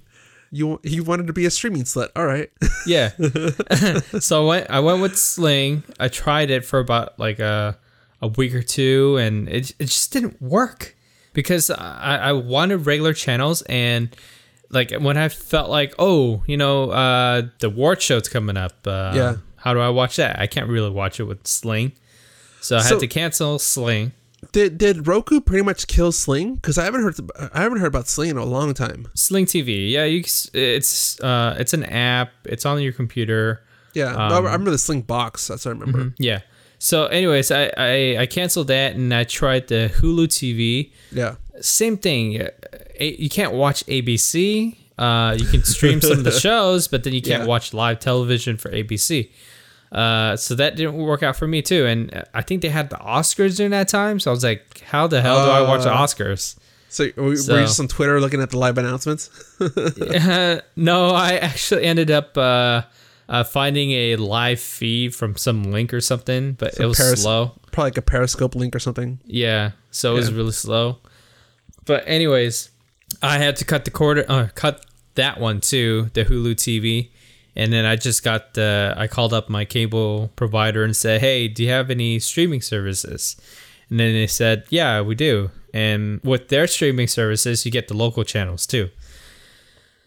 [0.51, 2.10] You you wanted to be a streaming slut.
[2.15, 2.51] All right.
[2.86, 3.10] Yeah.
[4.19, 5.84] so I went I went with Sling.
[5.99, 7.77] I tried it for about like a
[8.21, 10.95] a week or two and it it just didn't work
[11.34, 14.10] because I I wanted regular channels and
[14.69, 19.13] like when I felt like oh you know uh the war show's coming up uh,
[19.15, 19.36] Yeah.
[19.62, 21.91] How do I watch that I can't really watch it with Sling
[22.62, 24.12] so I So- had to cancel Sling
[24.54, 26.56] did did Roku pretty much kill Sling?
[26.56, 27.19] Because I haven't heard
[27.54, 29.08] I haven't heard about Sling in a long time.
[29.13, 30.19] Sling TV yeah you
[30.54, 33.62] it's uh it's an app it's on your computer
[33.93, 35.48] Yeah, Um, no, I remember the Sling box.
[35.48, 36.13] That's what I remember.
[36.19, 36.39] Yeah.
[36.82, 40.91] So, anyways, I, I, I canceled that and I tried the Hulu TV.
[41.12, 41.36] Yeah.
[41.60, 42.48] Same thing.
[43.00, 44.78] You can't watch ABC.
[45.00, 47.48] Uh, you can stream some of the shows, but then you can't Yeah.
[47.48, 49.30] watch live television for ABC.
[49.92, 51.86] Uh, so that didn't work out for me too.
[51.86, 54.20] And I think they had the Oscars during that time.
[54.20, 56.58] So I was like, how the hell do I watch the Uh, Oscars?
[56.90, 59.30] So, were, So- you just on Twitter looking at the live announcements?
[59.60, 62.82] Uh, no, I actually ended up uh,
[63.30, 67.54] uh, finding a live feed from some link or something, but it was slow.
[67.72, 69.20] Probably like a Periscope link or something.
[69.26, 70.98] Yeah, so it was really slow.
[71.86, 72.70] But anyways,
[73.22, 74.84] I had to cut the cord, uh, cut
[75.15, 77.10] that one too, the Hulu TV,
[77.56, 78.93] and then I just got the.
[78.98, 83.36] I called up my cable provider and said, "Hey, do you have any streaming services?"
[83.89, 87.93] And then they said, "Yeah, we do." And with their streaming services, you get the
[87.95, 88.89] local channels too.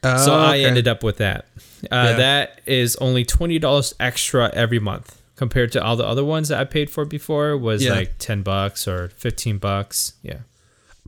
[0.02, 1.46] So I ended up with that.
[1.84, 2.12] Uh, Yeah.
[2.16, 6.58] That is only twenty dollars extra every month compared to all the other ones that
[6.60, 7.56] I paid for before.
[7.56, 7.92] Was Yeah.
[7.94, 10.14] like ten bucks or fifteen bucks.
[10.22, 10.38] Yeah.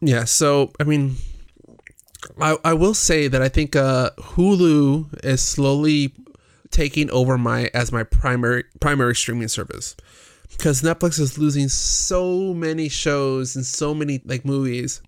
[0.00, 1.16] Yeah, so I mean,
[2.40, 6.12] I I will say that I think uh, Hulu is slowly
[6.70, 9.96] taking over my as my primary primary streaming service
[10.50, 15.00] because Netflix is losing so many shows and so many like movies.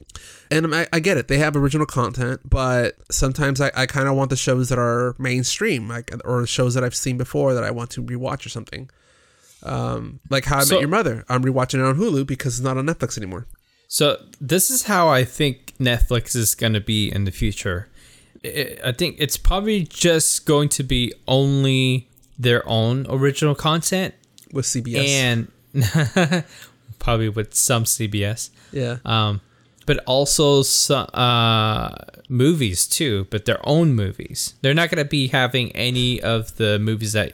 [0.50, 4.14] And I, I get it; they have original content, but sometimes I, I kind of
[4.16, 7.70] want the shows that are mainstream, like or shows that I've seen before that I
[7.70, 8.88] want to rewatch or something.
[9.62, 12.64] Um, like How I So- Met Your Mother, I'm rewatching it on Hulu because it's
[12.64, 13.46] not on Netflix anymore.
[13.88, 17.88] So this is how I think Netflix is gonna be in the future.
[18.44, 24.14] I think it's probably just going to be only their own original content
[24.52, 25.08] with CBS.
[25.08, 25.48] and
[26.98, 28.50] probably with some CBS.
[28.72, 29.40] yeah, Um,
[29.84, 31.96] but also so, uh,
[32.28, 34.54] movies too, but their own movies.
[34.62, 37.32] They're not going to be having any of the movies that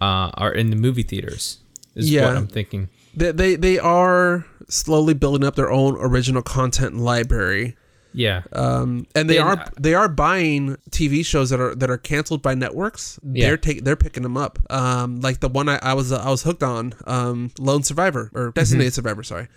[0.00, 1.58] uh, are in the movie theaters.
[1.94, 2.26] Is Yeah.
[2.26, 2.88] what I'm thinking.
[3.14, 7.76] They, they they are slowly building up their own original content library.
[8.12, 8.42] Yeah.
[8.52, 11.98] Um, and they And, are uh, they are buying TV shows that are that are
[11.98, 13.20] canceled by networks.
[13.22, 13.46] Yeah.
[13.46, 14.58] They're taking they're picking them up.
[14.70, 18.50] Um, like the one I, I was I was hooked on, um, Lone Survivor or
[18.52, 19.48] Designated Survivor, sorry.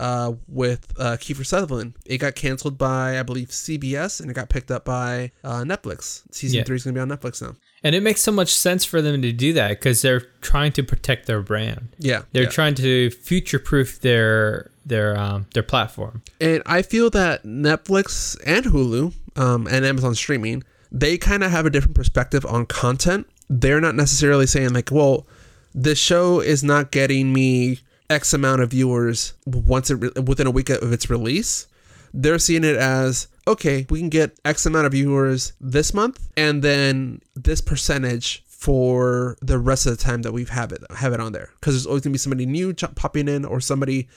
[0.00, 4.48] Uh, with uh, Kiefer Sutherland, it got canceled by I believe CBS, and it got
[4.48, 6.22] picked up by uh, Netflix.
[6.32, 6.64] Season Yeah.
[6.64, 7.54] three is gonna be on Netflix now.
[7.84, 10.82] And it makes so much sense for them to do that because they're trying to
[10.82, 11.88] protect their brand.
[11.98, 12.48] Yeah, They're yeah.
[12.48, 16.22] trying to future-proof their their um, their platform.
[16.40, 21.66] And I feel that Netflix and Hulu um, and Amazon streaming, they kind of have
[21.66, 23.26] a different perspective on content.
[23.50, 25.26] They're not necessarily saying like, well,
[25.74, 30.50] this show is not getting me X amount of viewers once it re- within a
[30.50, 31.66] week of its release.
[32.14, 36.62] They're seeing it as okay, we can get X amount of viewers this month, and
[36.62, 41.20] then this percentage for the rest of the time that we've have it have it
[41.20, 44.08] on there because there's always gonna be somebody new popping in or somebody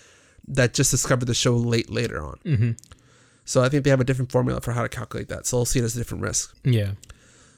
[0.47, 2.39] that just discovered the show late later on.
[2.45, 2.71] Mm-hmm.
[3.43, 5.45] So I think they have a different formula for how to calculate that.
[5.45, 6.55] So I'll see it as a different risk.
[6.63, 6.91] Yeah.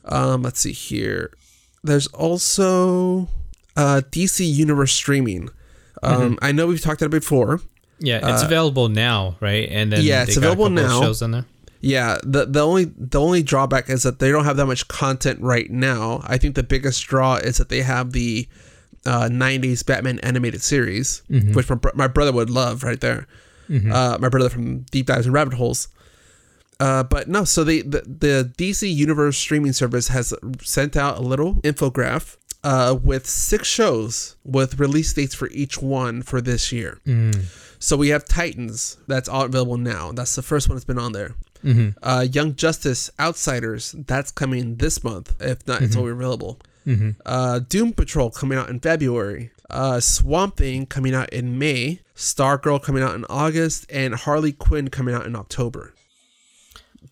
[0.06, 1.32] Um, let's see here.
[1.84, 3.28] There's also
[3.76, 5.50] uh, DC Universe streaming.
[6.02, 7.62] Um, I know we've talked about it before.
[8.00, 9.68] Yeah, it's available now, right?
[9.70, 11.02] And then Uh, yeah, it's got available now.
[11.02, 11.46] Shows on there.
[11.82, 15.40] Yeah, the the only the only drawback is that they don't have that much content
[15.42, 16.22] right now.
[16.26, 18.48] I think the biggest draw is that they have the
[19.06, 21.22] uh, '90s Batman animated series,
[21.54, 23.28] which my, my brother would love right there.
[23.94, 25.88] Uh, my brother from Deep Dives and Rabbit Holes.
[26.82, 31.22] Uh, but no, so they, the the DC Universe streaming service has sent out a
[31.22, 37.00] little infograph uh, with six shows with release dates for each one for this year.
[37.80, 40.12] So we have Titans that's all available now.
[40.12, 41.36] That's the first one that's been on there.
[42.02, 45.36] Uh, Young Justice Outsiders that's coming this month.
[45.42, 46.60] If not, it's already available.
[47.26, 49.52] Uh, Doom Patrol coming out in February.
[49.70, 52.00] Uh, Swamp Thing coming out in May.
[52.16, 55.94] Stargirl coming out in August, and Harley Quinn coming out in October.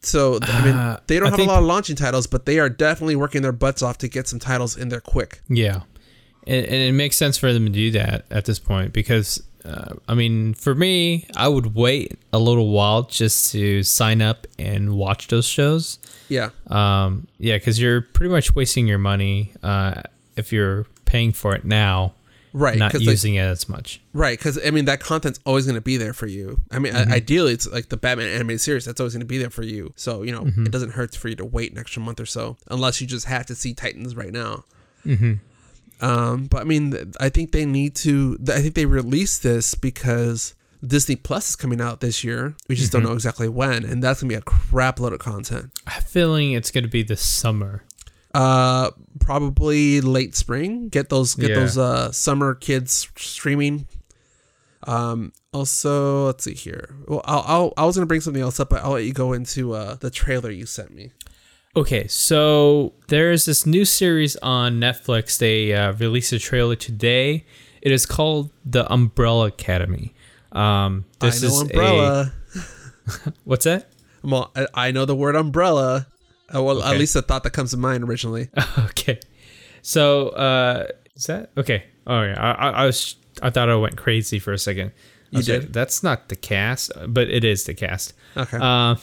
[0.01, 2.45] So I mean, Uh, they don't I have think- a lot of launching titles, but
[2.45, 5.41] they are definitely working their butts off to get some titles in there quick.
[5.47, 5.81] Yeah,
[6.45, 9.95] and, and it makes sense for them to do that at this point because, uh,
[10.08, 14.95] I mean, for me, I would wait a little while just to sign up and
[14.95, 15.99] watch those shows.
[16.30, 20.03] Yeah, Um, yeah, because you're pretty much wasting your money uh,
[20.36, 22.13] if you're paying for it now,
[22.53, 22.77] right.
[22.77, 24.01] not 'cause, like, using it as much.
[24.13, 26.60] Right, because I mean that content's always going to be there for you.
[26.71, 27.12] I mean, Mm-hmm.
[27.12, 29.63] i ideally, it's like the Batman animated series that's always going to be there for
[29.63, 29.93] you.
[29.95, 30.65] So you know, Mm-hmm.
[30.65, 33.25] it doesn't hurt for you to wait an extra month or so, unless you just
[33.27, 34.65] have to see Titans right now.
[35.06, 35.34] Mm-hmm.
[35.99, 38.38] Um, but I mean, I think they need to.
[38.49, 40.53] I think they released this because
[40.86, 42.55] Disney Plus is coming out this year.
[42.69, 43.01] We just Mm-hmm.
[43.01, 45.71] don't know exactly when, and that's gonna be a crap load of content.
[45.88, 47.83] I have a feeling it's going to be this summer.
[48.33, 50.89] Uh, probably late spring.
[50.89, 51.55] Get those get Yeah.
[51.55, 53.88] those uh summer kids streaming.
[54.83, 55.33] Um.
[55.53, 56.93] Also, let's see here.
[57.07, 59.33] Well, I'll, I'll I was gonna bring something else up, but I'll let you go
[59.33, 61.12] into uh the trailer you sent me.
[61.78, 65.38] Okay, so there's this new series on Netflix.
[65.38, 67.46] They uh, released a trailer today.
[67.84, 70.16] It is called The Umbrella Academy.
[70.52, 72.34] Um, this I know is umbrella.
[72.56, 73.92] A, what's that?
[74.24, 76.08] Well, I, I know the word umbrella.
[76.52, 78.50] Uh, well, at least the thought that comes to mind originally.
[78.80, 79.20] okay,
[79.84, 81.84] so uh, is that okay?
[82.08, 84.94] Oh yeah, I, I, I was I thought I went crazy for a second.
[85.30, 85.74] You was like, did?
[85.74, 88.13] That's not the cast, but it is the cast.
[88.36, 88.58] Okay.
[88.58, 88.98] Um,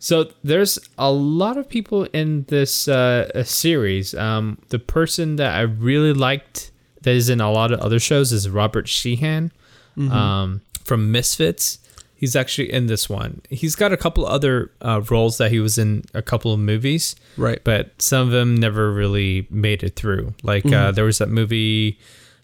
[0.00, 4.14] so there's a lot of people in this uh, uh, series.
[4.14, 8.32] Um, the person that I really liked that is in a lot of other shows
[8.32, 9.52] is Robert Sheehan
[9.98, 11.78] um, from Misfits.
[12.14, 13.42] He's actually in this one.
[13.50, 17.14] He's got a couple other uh, roles that he was in a couple of movies,
[17.36, 17.60] right.
[17.62, 20.34] but some of them never really made it through.
[20.42, 21.98] Like uh, there was that movie,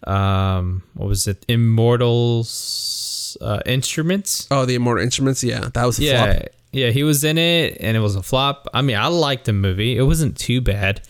[0.05, 2.47] um, what was it, Immortals
[3.41, 4.47] uh, Instruments.
[4.51, 5.43] Oh, the Immortal Instruments.
[5.43, 6.45] Yeah, that was a Yeah, flop.
[6.71, 8.67] yeah, he was in it, and it was a flop.
[8.73, 11.01] I mean, I liked the movie; it wasn't too bad.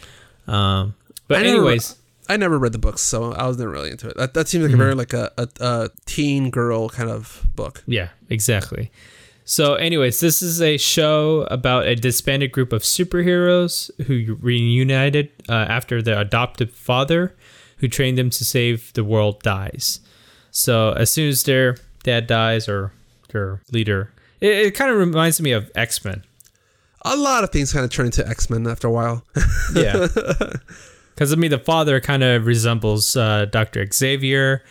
[0.47, 0.95] Um,
[1.27, 1.95] but I never- anyways,
[2.29, 4.17] I never read the books, so I was never really into it.
[4.17, 7.83] That, that seems like a very like a, a, a teen girl kind of book.
[7.87, 8.91] yeah, exactly.
[9.49, 15.53] So, anyways, this is a show about a disbanded group of superheroes who reunited uh,
[15.53, 17.33] after their adoptive father,
[17.77, 20.01] who trained them to save the world, dies.
[20.51, 22.91] So, as soon as their dad dies or
[23.29, 26.23] their leader, it, it kind of reminds me of X Men.
[27.03, 29.23] A lot of things kind of turn into X Men after a while.
[29.75, 30.07] Yeah.
[31.13, 33.83] Because, I mean, the father kind of resembles uh, Dr.
[33.91, 34.63] Xavier.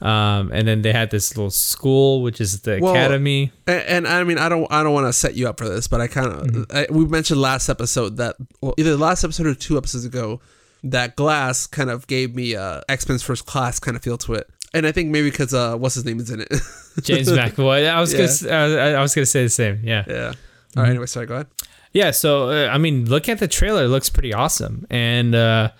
[0.00, 3.52] Um, and then they had this little school, which is the Well, academy.
[3.66, 5.88] And, and I mean, I don't, I don't want to set you up for this,
[5.88, 6.94] but I kind of, Mm-hmm.
[6.96, 10.40] we mentioned last episode that, well, either the last episode or two episodes ago,
[10.82, 14.32] that Glass kind of gave me uh, X Men's First Class kind of feel to
[14.32, 16.48] it, and I think maybe because uh, what's his name is in it.
[17.02, 17.88] James McAvoy.
[17.88, 18.26] I was Yeah.
[18.48, 19.80] gonna, uh, I was gonna say the same.
[19.84, 20.04] Yeah.
[20.06, 20.14] yeah.
[20.26, 20.80] All Mm-hmm.
[20.80, 20.88] right.
[20.90, 21.26] Anyway, sorry.
[21.26, 21.46] Go ahead.
[21.92, 25.70] Yeah, so uh, I mean, look at the trailer; it looks pretty awesome, and uh,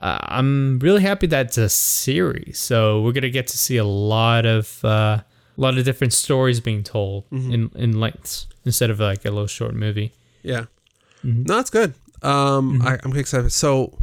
[0.00, 2.58] uh, I'm really happy that it's a series.
[2.60, 5.24] So we're gonna get to see a lot of uh, a
[5.56, 9.74] lot of different stories being told in in lengths instead of like a little short
[9.74, 10.12] movie.
[10.44, 10.66] Yeah.
[11.24, 11.42] Mm-hmm.
[11.44, 11.94] No, it's good.
[12.22, 13.50] Um, I, I'm excited.
[13.52, 13.98] So,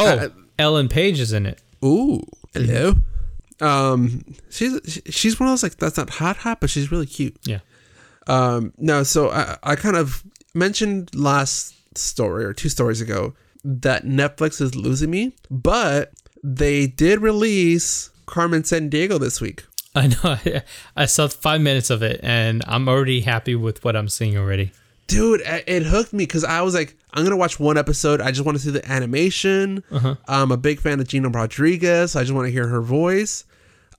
[0.00, 1.60] Oh, Ellen Page is in it.
[1.84, 2.20] ooh,
[2.52, 2.94] hello.
[3.60, 7.36] Um, she's she's one of those like that's not hot hot, but she's really cute.
[7.44, 7.60] Yeah.
[8.26, 14.04] Um, no, so I, I kind of mentioned last story or two stories ago that
[14.04, 16.12] Netflix is losing me, but
[16.42, 19.64] they did release Carmen Sandiego this week.
[19.94, 20.60] I know.
[20.96, 24.72] I saw five minutes of it, and I'm already happy with what I'm seeing already.
[25.14, 28.20] Dude, it hooked me because I was like, I'm gonna watch one episode.
[28.20, 29.82] I just want to see the animation.
[29.90, 30.16] Uh-huh.
[30.28, 32.16] I'm a big fan of Gina Rodriguez.
[32.16, 33.44] I just want to hear her voice.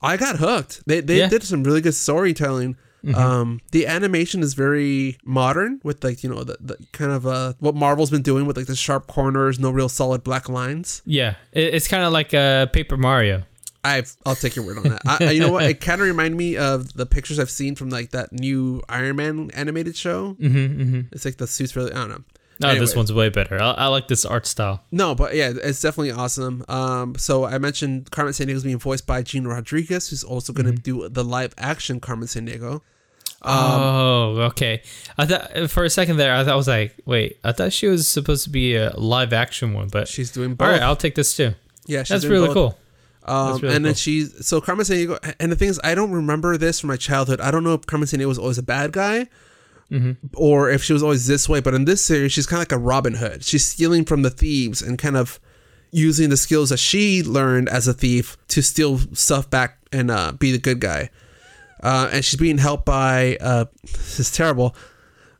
[0.01, 0.83] I got hooked.
[0.85, 1.29] They they Yeah.
[1.29, 2.75] did some really good storytelling.
[3.15, 7.53] Um, the animation is very modern with like you know the, the kind of uh
[7.59, 11.03] what Marvel's been doing with like the sharp corners, no real solid black lines.
[11.05, 13.43] Yeah, it's kind of like uh, Paper Mario.
[13.85, 15.01] I've I'll take your word on that.
[15.05, 15.63] I, I- you know what?
[15.65, 19.15] It kind of reminded me of the pictures I've seen from like that new Iron
[19.15, 20.33] Man animated show.
[20.39, 21.01] Mm-hmm, mm-hmm.
[21.11, 21.91] It's like the suits really.
[21.91, 22.23] I don't know.
[22.57, 23.61] No, this one's way better.
[23.61, 24.81] I, I like this art style.
[24.89, 26.63] No, but yeah, it's definitely awesome.
[26.69, 30.71] Um, so I mentioned Carmen Sandiego's being voiced by Gina Rodriguez, who's also going to
[30.81, 32.79] do the live action Carmen Sandiego.
[33.41, 34.81] oh, okay.
[35.17, 37.87] I thought for a second there, I thought I was like, wait, I thought she
[37.87, 40.69] was supposed to be a live action one, but She's doing all both.
[40.69, 41.53] right, I'll take this too.
[41.87, 42.53] yeah, she's That's really both.
[42.55, 42.77] cool.
[43.27, 43.97] Um, really and then cool.
[43.97, 45.35] she's so Carmen Sandiego.
[45.39, 47.41] And the thing is, I don't remember this from my childhood.
[47.41, 49.27] I don't know if Carmen Sandiego was always a bad guy.
[49.91, 50.13] Mm-hmm.
[50.35, 52.71] Or if she was always this way, but in this series, she's kind of like
[52.71, 53.43] a Robin Hood.
[53.43, 55.39] She's stealing from the thieves and kind of
[55.91, 60.31] using the skills that she learned as a thief to steal stuff back and uh,
[60.31, 61.09] be the good guy.
[61.83, 64.75] Uh, and she's being helped by uh, this is terrible.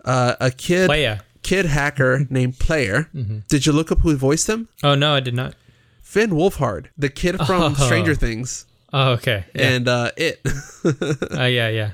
[0.04, 1.22] Uh, a kid Leia.
[1.42, 3.10] kid hacker named Player.
[3.16, 3.40] Mm-hmm.
[3.50, 4.68] Did you look up who voiced him?
[4.84, 5.56] Oh no, I did not.
[6.16, 7.86] Finn Wolfhard, the kid from Oh.
[7.86, 9.44] Stranger Things, Oh, okay.
[9.54, 9.68] Yeah.
[9.72, 10.40] and uh, it.
[10.86, 11.92] uh, yeah, yeah.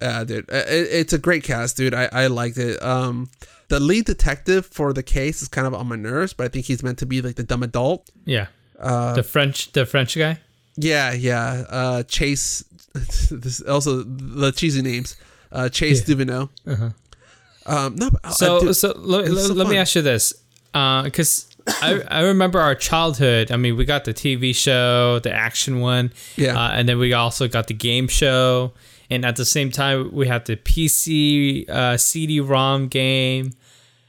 [0.00, 1.92] Yeah, dude, Uh, it, it's a great cast, dude.
[1.92, 2.80] I, I liked it.
[2.80, 3.28] Um,
[3.66, 6.66] the lead detective for the case is kind of on my nerves, but I think
[6.66, 8.08] he's meant to be like the dumb adult.
[8.24, 8.46] Yeah.
[8.78, 10.38] Uh, the French, the French guy.
[10.76, 11.64] yeah, yeah.
[11.68, 12.62] Uh, Chase.
[13.32, 15.16] this also the cheesy names.
[15.50, 16.46] Uh, Chase Yeah.
[16.66, 16.90] Uh-huh.
[17.66, 20.32] Um, no, uh, So, dude, so, let, it's so let me ask you this,
[20.72, 23.50] because I, I remember our childhood.
[23.50, 26.56] I mean, we got the TV show, the action one, Yeah.
[26.58, 28.72] uh, and then we also got the game show,
[29.10, 33.52] and at the same time, we had the PC uh, CD-ROM game.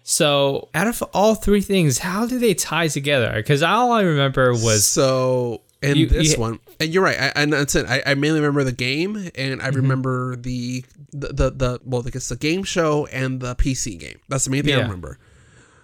[0.03, 3.33] So, out of all three things, how do they tie together?
[3.35, 7.19] Because all I remember was so in You- this you- one, and you're right.
[7.19, 7.85] I, and that's it.
[7.87, 9.75] I, I mainly remember the game, and I Mm-hmm.
[9.75, 14.19] remember the, the the the well, I guess the game show and the PC game.
[14.29, 14.87] That's the main thing I Yeah.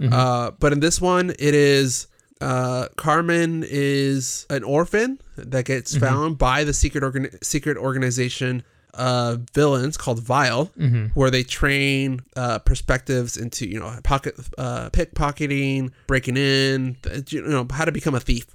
[0.04, 0.16] Remember.
[0.48, 2.08] Uh, but in this one, it is
[2.42, 8.64] uh, Carmen is an orphan that gets found by the secret organ- secret organization
[8.96, 10.70] uh, villains called Vile,
[11.16, 16.98] where they train uh, perspectives into you know pocket uh, pickpocketing, breaking in,
[17.30, 18.46] you know how to become a thief,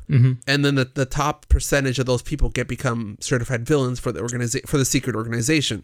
[0.47, 4.21] and then the, the top percentage of those people get become certified villains for the
[4.21, 5.83] organiza- for the secret organization.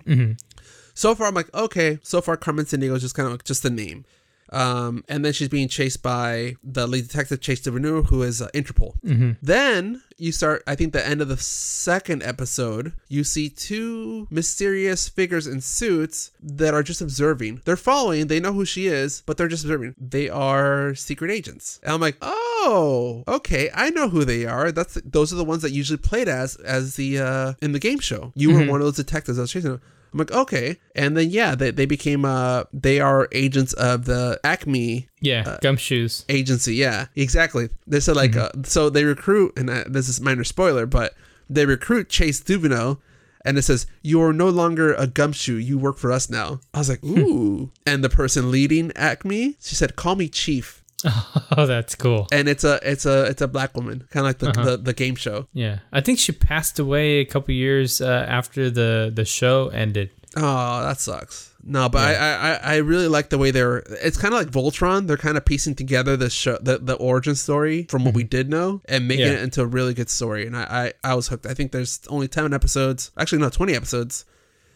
[0.94, 1.98] So far, I'm like, okay.
[2.04, 4.04] So far, Carmen Sandiego is just kind of like just a name.
[4.50, 8.48] Um, and then she's being chased by the lead detective, Chase Devineaux, who is uh,
[8.54, 8.94] Interpol.
[9.42, 15.08] Then you start, I think, the end of the second episode, you see two mysterious
[15.08, 17.62] figures in suits that are just observing.
[17.64, 19.96] They're following, they know who she is, but they're just observing.
[19.98, 21.80] They are secret agents.
[21.82, 24.70] And I'm like, oh, okay, I know who they are.
[24.70, 27.98] That's those are the ones that usually played as as the uh in the game
[27.98, 28.32] show.
[28.36, 29.82] You were one of those detectives that was chasing them.
[30.14, 30.78] I'm like, okay.
[30.94, 35.58] And then yeah, they, they became uh they are agents of the Acme yeah, Uh,
[35.58, 36.24] gumshoes.
[36.28, 36.76] agency.
[36.76, 37.68] Yeah, exactly.
[37.86, 41.14] They said like uh, so they recruit and uh, this is minor spoiler, but
[41.50, 43.00] they recruit Chase Devineaux.
[43.46, 45.56] And it says, You are no longer a gumshoe.
[45.56, 46.60] You work for us now.
[46.72, 47.70] I was like, Ooh.
[47.84, 50.83] and the person leading Acme, she said, Call me Chief.
[51.56, 52.26] Oh, that's cool.
[52.32, 54.92] And it's a it's a it's a black woman, kind of like the, the, the
[54.92, 55.46] game show.
[55.52, 60.10] Yeah, I think she passed away a couple years uh, after the the show ended.
[60.36, 61.52] Oh, that sucks.
[61.62, 63.78] No, but I, I I- I really like the way they're.
[64.02, 65.06] It's kind of like Voltron.
[65.06, 68.50] They're kind of piecing together the show, the, the origin story from what we did
[68.50, 69.32] know, and making Mm-hmm.
[69.34, 69.40] Yeah.
[69.40, 70.46] it into a really good story.
[70.46, 71.46] And I, I I was hooked.
[71.46, 73.12] I think there's only ten episodes.
[73.16, 74.24] Actually, no, twenty episodes.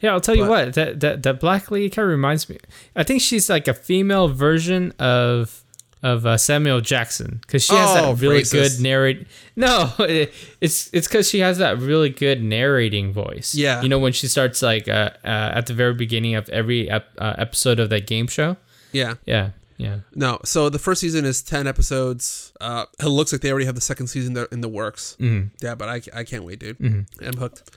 [0.00, 0.74] Yeah, I'll tell you what.
[0.74, 2.58] That that that Black Lady kind of reminds me.
[2.94, 5.64] I think she's like a female version of
[6.02, 8.52] of uh, Samuel Jackson because she has Oh, that really racist.
[8.52, 9.26] good narrate.
[9.56, 13.54] No, it, it's it's because she has that really good narrating voice.
[13.54, 13.82] Yeah.
[13.82, 17.08] you know when she starts like uh, uh, at the very beginning of every ep-
[17.18, 18.56] uh, episode of that game show.
[18.92, 19.14] Yeah.
[19.26, 19.98] Yeah, yeah.
[20.14, 22.52] No, so the first season is ten episodes.
[22.60, 25.16] Uh, it looks like they already have the second season there in the works.
[25.20, 25.50] Mhm.
[25.60, 26.78] Yeah, but I, I can't wait, dude.
[26.78, 27.24] Mm-hmm.
[27.26, 27.70] I'm hooked.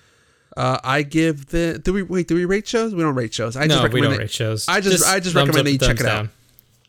[0.56, 1.80] Uh, I give the.
[1.84, 2.28] Do we wait?
[2.28, 2.94] Do we rate shows?
[2.94, 3.56] We don't rate shows.
[3.56, 4.68] I just no, we recommend don't it- rate shows.
[4.68, 6.28] I just- I just recommend that you check it out.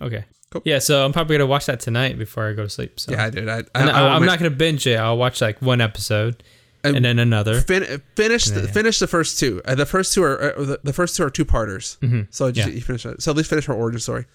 [0.01, 0.24] Okay.
[0.53, 0.62] Cool.
[0.64, 3.00] Yeah, so I'm probably gonna watch that tonight before I go to sleep.
[3.00, 3.12] So.
[3.12, 3.48] Yeah, dude.
[3.48, 4.96] I, I, I am not gonna binge it.
[4.98, 6.42] I'll watch like one episode
[6.84, 7.61] And- and then another.
[7.61, 8.66] fin- finish the, Yeah.
[8.72, 9.62] finish the first two.
[9.64, 11.96] Uh, the first two are uh, the, the first two are two parters.
[12.03, 12.26] Mhm.
[12.30, 12.74] So just, Yeah.
[12.74, 13.22] you finish that.
[13.22, 14.26] So at least finish her origin story.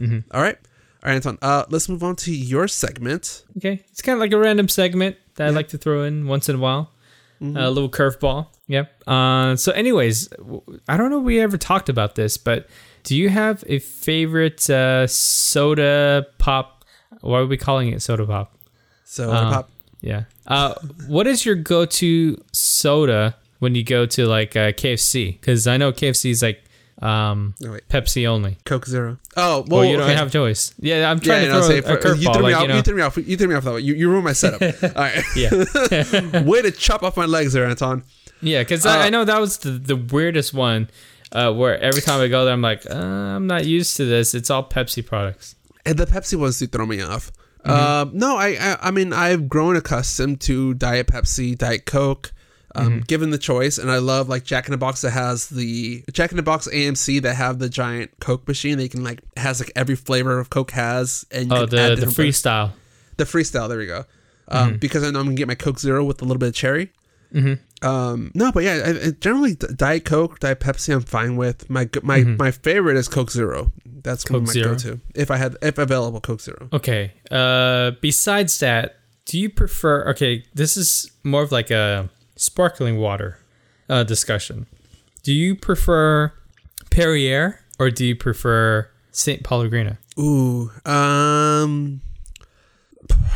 [0.00, 0.24] Mhm.
[0.32, 0.56] All right,
[1.02, 1.38] all right, Anton.
[1.42, 3.44] Uh, let's move on to your segment.
[3.56, 6.48] Okay, it's kind of like a random segment that I like to throw in once
[6.48, 6.90] in a while.
[7.42, 7.56] Mm-hmm.
[7.56, 8.48] A little curveball.
[8.68, 9.02] Yep.
[9.08, 10.28] Uh, so, anyways,
[10.88, 12.68] I don't know if we ever talked about this, but
[13.04, 16.84] do you have a favorite uh, soda pop?
[17.20, 18.54] Why are we calling it soda pop?
[19.04, 19.70] So Uh, pop.
[20.00, 20.24] Yeah.
[20.46, 20.74] Uh,
[21.06, 25.38] what is your go-to soda when you go to like uh, KFC?
[25.40, 26.64] Because I know KFC is like
[27.00, 27.88] um, No, wait.
[27.88, 28.58] Pepsi only.
[28.64, 29.18] Coke Zero.
[29.36, 30.14] Oh well, Well, you don't okay.
[30.14, 30.72] have choice.
[30.78, 32.62] Yeah, I'm trying no, to throw a, for- you threw me Like, off.
[32.62, 33.16] you know, You threw me off.
[33.16, 33.80] You threw me off that way.
[33.80, 34.62] You, you ruined my setup.
[34.82, 35.22] All right.
[35.36, 36.42] yeah.
[36.44, 38.02] Way to chop off my legs there, Anton.
[38.40, 40.88] Yeah, because Uh, I, I know that was the, the weirdest one.
[41.32, 44.34] Uh, where every time I go there, I'm like, uh, I'm not used to this.
[44.34, 45.54] It's all Pepsi products.
[45.86, 47.32] And the Pepsi ones do throw me off.
[47.64, 47.70] Mm-hmm.
[47.70, 52.32] Um, no, I, I I mean I've grown accustomed to Diet Pepsi, Diet Coke.
[52.74, 52.98] Um, Mm-hmm.
[53.00, 56.30] Given the choice, and I love like Jack in the Box that has the Jack
[56.32, 58.78] in the Box AMC that have the giant Coke machine.
[58.78, 61.88] They can like has like every flavor of Coke has, and you Oh, the the
[61.96, 62.42] different flavors.
[62.42, 62.70] freestyle.
[63.18, 63.68] the freestyle.
[63.68, 64.04] There we go.
[64.48, 66.54] Um, Because I know I'm gonna get my Coke Zero with a little bit of
[66.54, 66.90] cherry.
[67.34, 67.58] Mhm.
[67.82, 71.68] Um, no, but yeah, I, I generally Diet Coke, Diet Pepsi, I'm fine with.
[71.68, 73.72] My my my favorite is Coke Zero.
[73.84, 74.34] That's Mm-hmm.
[74.34, 74.68] Coke my Zero.
[74.72, 76.68] go-to if I had if available Coke Zero.
[76.72, 77.12] Okay.
[77.30, 80.08] Uh, besides that, do you prefer?
[80.10, 83.38] Okay, this is more of like a sparkling water
[83.88, 84.66] uh, discussion.
[85.22, 86.32] Do you prefer
[86.90, 89.96] Perrier or do you prefer Saint Pellegrino?
[90.18, 92.00] Ooh, um,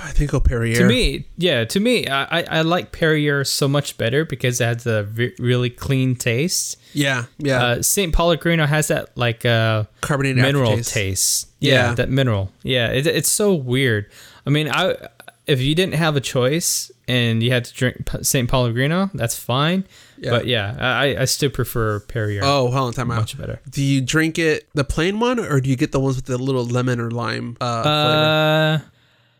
[0.02, 0.76] I think I'll Perrier.
[0.76, 4.86] To me, yeah, to me, I, I, like Perrier so much better because it has
[4.86, 6.76] a re- really clean taste.
[6.92, 10.94] yeah, yeah, Uh, Saint Pellegrino has that like uh, carbonated mineral aftertaste.
[10.94, 11.48] taste.
[11.60, 11.72] Yeah.
[11.88, 12.52] Yeah, that mineral.
[12.62, 14.10] Yeah, it, it's so weird.
[14.46, 15.08] I mean, I
[15.46, 19.84] if you didn't have a choice and you had to drink Saint Pellegrino, that's fine.
[20.18, 20.30] Yeah.
[20.30, 22.40] But yeah, I, I still prefer Perrier.
[22.42, 23.18] Oh, hold on, time out.
[23.18, 23.60] much better.
[23.68, 26.38] Do you drink it the plain one, or do you get the ones with the
[26.38, 27.94] little lemon or lime uh, flavor?
[27.94, 28.55] Uh,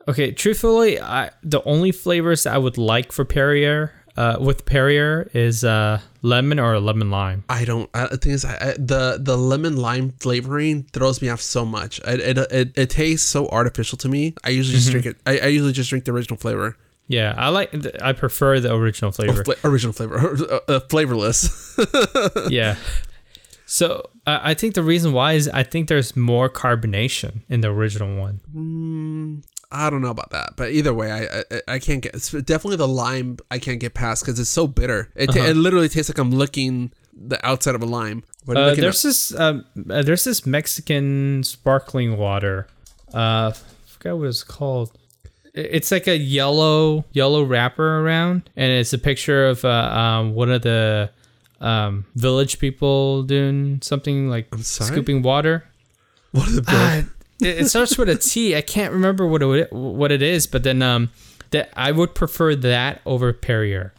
[0.08, 0.32] okay.
[0.32, 5.64] Truthfully, I the only flavors that I would like for Perrier, uh, with Perrier is
[5.64, 7.44] uh lemon or lemon lime.
[7.48, 7.88] I don't.
[7.94, 11.64] I, the thing is, I, I, the the lemon lime flavoring throws me off so
[11.64, 12.00] much.
[12.06, 14.34] It it, it, it tastes so artificial to me.
[14.44, 15.16] I usually just drink it.
[15.26, 16.76] I, I usually just drink the original flavor.
[17.08, 17.72] Yeah, I like.
[18.02, 19.44] I prefer the original flavor.
[19.44, 20.18] Fla- original flavor,
[20.50, 21.78] uh, uh, flavorless.
[22.48, 22.76] yeah.
[23.66, 27.68] So uh, I think the reason why is I think there's more carbonation in the
[27.68, 28.40] original one.
[28.54, 32.14] Mm, I don't know about that, but either way, I I, I can't get.
[32.14, 33.38] It's definitely the lime.
[33.50, 35.10] I can't get past because it's so bitter.
[35.16, 35.40] It, Uh-huh.
[35.50, 38.22] it literally tastes like I'm licking the outside of a lime.
[38.44, 42.68] What are you Uh, there's this um, uh, there's this Mexican sparkling water.
[43.12, 43.54] Uh, I
[43.86, 44.92] forgot what it's called.
[45.54, 50.50] It's like a yellow yellow wrapper around, and it's a picture of uh, um, one
[50.50, 51.10] of the
[51.60, 55.64] um, village people doing something like scooping water.
[56.32, 57.02] What are the Uh,
[57.40, 58.56] it, it starts with a T.
[58.56, 61.10] I can't remember what it what it is, but then um,
[61.50, 63.92] that I would prefer that over Perrier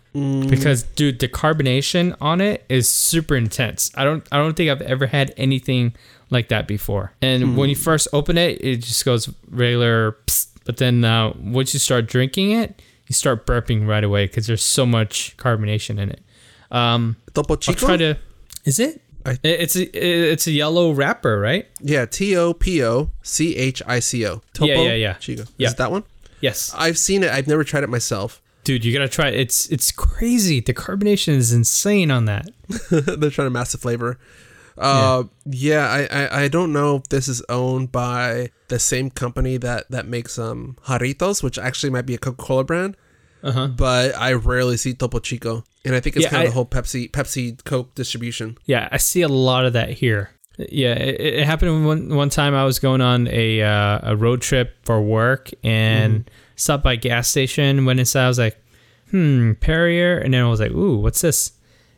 [0.49, 3.91] because dude, the carbonation on it is super intense.
[3.95, 5.93] I don't I don't think I've ever had anything
[6.29, 7.13] like that before.
[7.21, 10.13] And when you first open it, it just goes regular.
[10.25, 14.47] Psst, but then uh, once you start drinking it, you start burping right away because
[14.47, 16.21] there's so much carbonation in it.
[16.71, 18.17] Um, Topo I'll try to.
[18.65, 19.01] Is it?
[19.27, 19.83] I- it's a
[20.31, 21.67] it's a yellow wrapper, right?
[21.81, 24.41] Yeah, T O P O C H I C O.
[24.53, 25.13] Topo Yeah, yeah, yeah.
[25.13, 25.43] Chico.
[25.43, 25.71] Is Yeah.
[25.71, 26.03] it that one?
[26.41, 26.71] Yes.
[26.77, 27.31] I've seen it.
[27.31, 28.41] I've never tried it myself.
[28.63, 29.35] Dude, you gotta try it.
[29.39, 30.59] It's it's crazy.
[30.59, 32.49] The carbonation is insane on that.
[32.91, 34.19] They're trying to mask the flavor.
[34.77, 39.09] Uh, yeah, yeah I, I I don't know if this is owned by the same
[39.09, 42.95] company that that makes um Jarritos, which actually might be a Coca Cola brand.
[43.43, 43.67] Uh huh.
[43.67, 46.53] But I rarely see Topo Chico, and I think it's Yeah, kind of I- the
[46.55, 48.57] whole Pepsi Pepsi Coke distribution.
[48.65, 50.31] Yeah, I see a lot of that here.
[50.57, 52.55] Yeah, it, it happened one one time.
[52.55, 56.97] I was going on a uh, a road trip for work and stopped by a
[56.97, 57.85] gas station.
[57.85, 58.25] Went inside.
[58.25, 58.57] I was like,
[59.11, 61.51] "Hmm, Perrier," and then I was like, "Ooh, what's this?"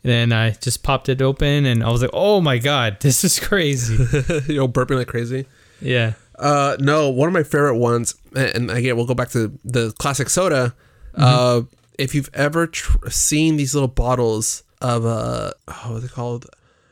[0.04, 3.24] And then I just popped it open, and I was like, "Oh my god, this
[3.24, 3.94] is crazy!"
[4.46, 5.46] you know, burping like crazy.
[5.80, 6.12] yeah.
[6.38, 10.28] Uh, no, one of my favorite ones, and again, we'll go back to the classic
[10.30, 10.74] soda.
[11.14, 11.62] Uh,
[11.98, 16.46] if you've ever tr- seen these little bottles of uh, oh, what are called?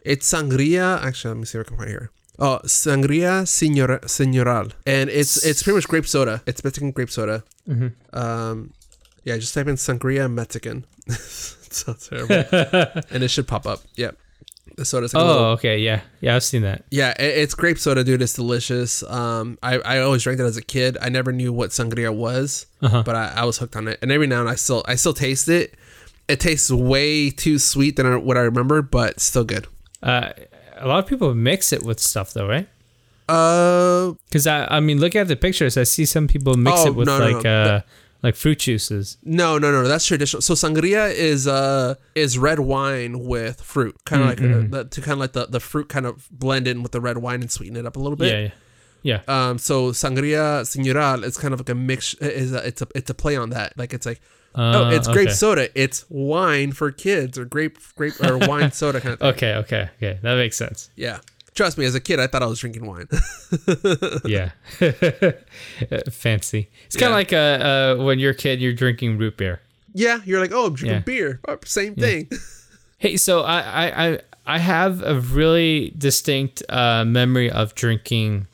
[0.05, 1.03] It's sangria.
[1.03, 2.11] Actually, let me see if I can find here.
[2.39, 6.43] Oh, sangria senor Señorial, and it's it's pretty much grape soda.
[6.47, 7.43] It's Mexican grape soda.
[8.13, 8.73] Um,
[9.25, 10.85] yeah, just type in sangria Mexican.
[11.07, 12.45] it's so terrible,
[13.11, 13.81] and it should pop up.
[13.97, 14.17] Yep,
[14.79, 15.79] the soda's like a little Oh, okay.
[15.79, 16.35] Yeah, yeah.
[16.37, 16.85] I've seen that.
[16.91, 18.23] yeah, i- it's grape soda, dude.
[18.23, 19.03] It's delicious.
[19.03, 20.97] Um, I, I always drank that as a kid.
[21.03, 23.03] I never knew what sangria was, Uh-huh.
[23.05, 23.99] but I, I was hooked on it.
[24.01, 25.75] And every now and I still I still taste it.
[26.29, 29.67] It tastes way too sweet than I, what I remember, but still good.
[30.03, 30.31] Uh,
[30.77, 32.69] a lot of people mix it with stuff, though, right?
[33.29, 35.77] Uh, Because I, I mean, look at the pictures.
[35.77, 37.63] I see some people mix Oh, it with no, no, like no.
[37.63, 37.81] uh,
[38.23, 39.17] like fruit juices.
[39.23, 40.41] no, no, no, that's traditional.
[40.43, 44.73] So sangria is uh is red wine with fruit, kind of Mm-hmm.
[44.73, 46.93] like uh, the, to kind of like the, the fruit kind of blend in with
[46.93, 48.33] the red wine and sweeten it up a little bit.
[48.33, 48.51] Yeah,
[49.03, 49.49] yeah, yeah.
[49.51, 52.15] Um, so sangria Señorial is kind of like a mix.
[52.15, 53.77] Is a, it's a it's a play on that.
[53.79, 54.21] Like it's like
[54.55, 55.35] Uh, oh, it's grape okay.
[55.35, 55.69] soda.
[55.81, 59.29] It's wine for kids or grape grape or wine soda kind of thing.
[59.29, 60.19] Okay, okay, okay.
[60.23, 60.91] That makes sense.
[60.97, 61.19] Yeah.
[61.59, 63.09] Trust me, as a kid, I thought I was drinking wine.
[64.25, 64.51] Yeah.
[66.09, 66.69] Fancy.
[66.87, 67.15] It's kind of Yeah.
[67.15, 69.61] like uh, uh, when you're a kid, you're drinking root beer.
[69.93, 71.03] yeah, you're like, oh, I'm drinking Yeah.
[71.03, 71.41] beer.
[71.49, 72.29] Oh, same thing.
[73.01, 78.47] Hey, so I I I, I have a really distinct uh, memory of drinking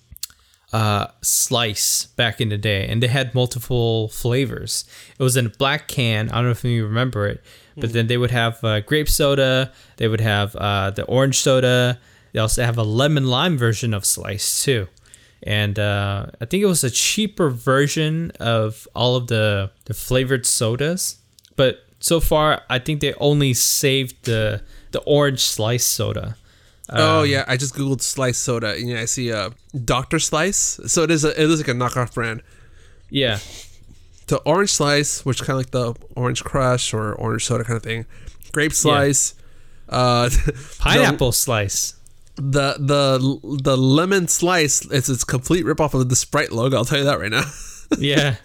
[0.73, 4.85] uh, Slice back in the day, and they had multiple flavors.
[5.19, 6.29] It was in a black can.
[6.31, 7.43] I don't know if you remember it,
[7.77, 9.73] but then they would have uh, grape soda.
[9.97, 11.99] They would have uh, the orange soda.
[12.35, 14.89] They also have a lemon lime version of Slice too.
[15.45, 20.45] And uh, I think it was a cheaper version of all of the, the flavored
[20.45, 21.19] sodas.
[21.55, 26.37] But so far, I think they only saved the the orange slice soda.
[26.91, 29.51] oh Um, yeah, I just googled slice soda, and yeah, I see uh,
[29.85, 30.81] Doctor Slice.
[30.87, 32.43] So it is a it is like a knockoff brand.
[33.11, 33.39] Yeah.
[34.27, 37.83] The orange slice, which kind of like the orange crush or orange soda kind of
[37.83, 38.07] thing.
[38.53, 39.35] Grape slice.
[39.89, 40.31] Uh,
[40.79, 41.95] Pineapple slice.
[42.37, 46.77] The the the lemon slice is its complete ripoff of the Sprite logo.
[46.77, 47.45] I'll tell you that right now.
[47.99, 48.37] Yeah.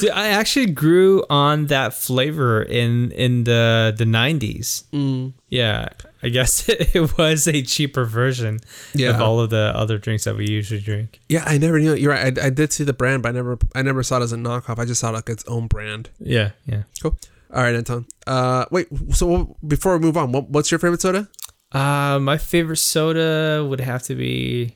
[0.00, 4.84] Dude, I actually grew on that flavor in in the the 90s.
[4.92, 5.34] Mm.
[5.50, 5.90] Yeah.
[6.22, 8.58] I guess it was a cheaper version
[8.94, 9.10] Yeah.
[9.10, 11.20] of all of the other drinks that we usually drink.
[11.28, 11.94] Yeah, I never knew.
[11.94, 12.36] You're right.
[12.36, 14.36] I, I did see the brand, but I never I never saw it as a
[14.36, 14.78] knockoff.
[14.80, 16.08] I just saw it like its own brand.
[16.18, 16.84] Yeah, yeah.
[17.00, 17.16] Cool.
[17.54, 18.06] All right, Anton.
[18.26, 18.88] Uh, wait.
[19.12, 21.28] So before we move on, what, what's your favorite soda?
[21.76, 24.74] Uh, my favorite soda would have to be.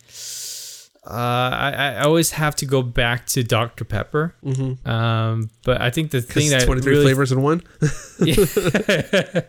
[1.07, 4.34] Uh, I, I always have to go back to Dr Pepper.
[4.44, 4.88] Mm-hmm.
[4.88, 7.62] Um, but I think the thing that Twenty three really, flavors in one.
[7.80, 9.44] I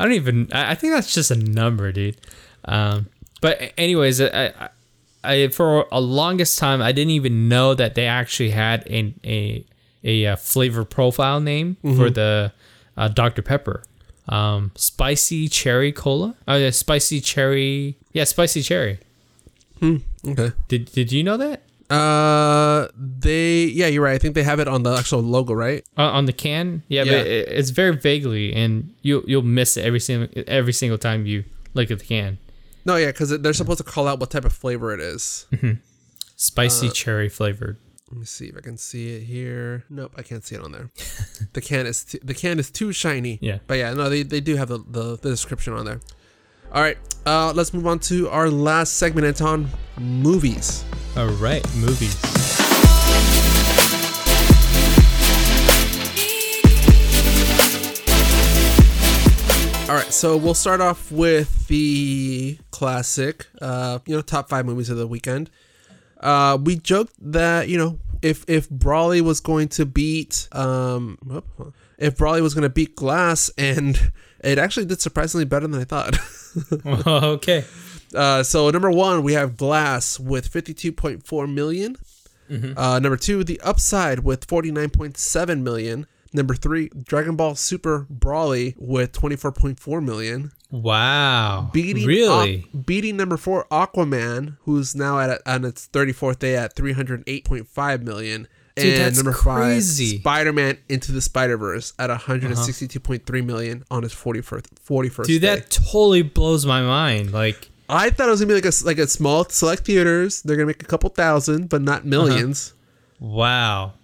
[0.00, 0.48] don't even.
[0.52, 2.16] I I think that's just a number, dude.
[2.64, 3.06] Um,
[3.40, 4.68] but anyways, I, I,
[5.22, 9.64] I for a longest time I didn't even know that they actually had a a
[10.02, 12.52] a, uh flavor profile name for the
[12.96, 13.84] uh, Dr Pepper.
[14.28, 16.34] Um, spicy cherry cola.
[16.48, 17.96] Oh yeah, spicy cherry.
[18.12, 18.98] Yeah, spicy cherry.
[19.82, 20.52] okay.
[20.68, 21.62] Did Did you know that?
[21.88, 24.14] Uh, they yeah, you're right.
[24.14, 25.84] I think they have it on the actual logo, right?
[25.96, 27.12] Uh, on the can, yeah, Yeah.
[27.18, 31.26] but it, it's very vaguely, and you you'll miss it every single every single time
[31.26, 32.38] you look at the can.
[32.84, 35.46] No, yeah, because they're supposed to call out what type of flavor it is.
[36.36, 37.76] Spicy cherry flavored.
[38.08, 39.82] Let me see if I can see it here.
[39.90, 40.90] Nope, I can't see it on there.
[41.54, 43.40] the can is t- the can is too shiny.
[43.42, 43.58] Yeah.
[43.66, 46.00] But yeah, no, they, they do have the, the, the description on there.
[46.72, 49.68] All right, uh, let's move on to our last segment, Anton.
[49.98, 50.84] Movies.
[51.16, 52.14] All right, movies.
[59.88, 64.90] All right, so we'll start off with the classic, uh, you know, top five movies
[64.90, 65.50] of the weekend.
[66.20, 71.18] Uh, we joked that you know if if Broly was going to beat um
[71.98, 75.84] if Broly was going to beat Glass, and it actually did surprisingly better than I
[75.84, 76.18] thought.
[76.86, 77.64] okay.
[78.14, 81.96] Uh, so number one, we have Glass with 52.4 million.
[82.76, 86.06] Uh, number two, The Upside with 49.7 million.
[86.32, 90.52] Number three, Dragon Ball Super Broly with 24.4 million.
[90.70, 91.70] Wow.
[91.72, 92.66] Beating really?
[92.72, 98.48] Aqu- beating number four, Aquaman, who's now at on its 34th day at 308.5 million.
[98.74, 100.18] Dude, and number crazy.
[100.18, 103.42] five, Spider-Man Into the Spider-Verse at 162.3 uh-huh.
[103.42, 105.54] million on his 41st 41st Dude, day.
[105.54, 107.32] that totally blows my mind.
[107.32, 110.42] Like, I thought it was gonna be like a like a small select theaters.
[110.42, 112.28] They're gonna make a couple thousand, but not uh-huh.
[112.28, 112.72] 1000000s
[113.18, 113.94] Wow.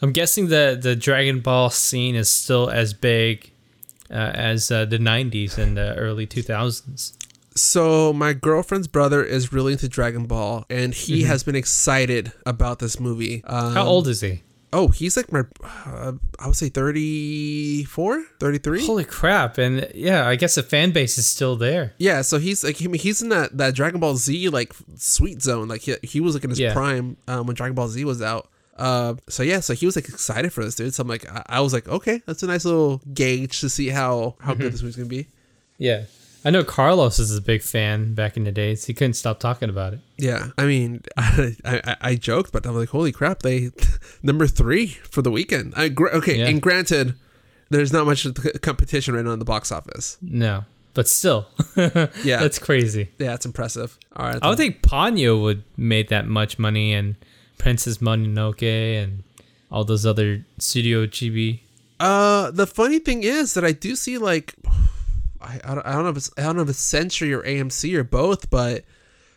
[0.00, 3.50] I'm guessing the the Dragon Ball scene is still as big
[4.10, 7.16] uh, as uh, the 90s and the early 2000s.
[7.56, 12.78] So my girlfriend's brother is really into Dragon Ball, and he has been excited about
[12.78, 13.42] this movie.
[13.44, 13.74] Um, Mm-hmm.
[13.74, 14.42] How old is he?
[14.72, 15.42] Oh, he's like my,
[15.84, 18.86] uh, I would say 34, 33.
[18.86, 19.58] Holy crap.
[19.58, 21.94] And yeah, I guess the fan base is still there.
[21.98, 25.42] Yeah, so he's like, I mean, he's in that, that Dragon Ball Z like sweet
[25.42, 25.68] zone.
[25.68, 26.72] Like he, he was like in his Yeah.
[26.72, 28.48] prime um, when Dragon Ball Z was out.
[28.80, 30.94] Uh, so yeah, so he was like excited for this dude.
[30.94, 33.88] So I'm like, I, I was like, okay, that's a nice little gauge to see
[33.88, 34.62] how how Mm-hmm.
[34.62, 35.26] good this movie's gonna be.
[35.78, 36.04] Yeah.
[36.42, 38.86] I know Carlos is a big fan back in the days.
[38.86, 40.00] He couldn't stop talking about it.
[40.16, 43.70] Yeah, I mean, I, I, I joked, but I'm like, holy crap, they
[44.22, 45.74] number three for the weekend.
[45.76, 46.46] I okay, Yeah.
[46.48, 47.14] and granted,
[47.68, 48.26] there's not much
[48.62, 50.16] competition right now in the box office.
[50.22, 50.64] No.
[50.94, 51.46] But still.
[51.76, 53.10] Yeah, That's crazy.
[53.18, 53.98] yeah, it's impressive.
[54.16, 57.16] All right, I would think Ponyo would made that much money and
[57.60, 58.62] Princess Mononoke
[59.02, 59.22] and
[59.70, 61.60] all those other Studio Ghibli.
[62.00, 64.54] Uh, the funny thing is that I do see like,
[65.40, 67.42] I, I don't, I don't know if it's I don't know if it's Century or
[67.42, 68.84] AMC or both, but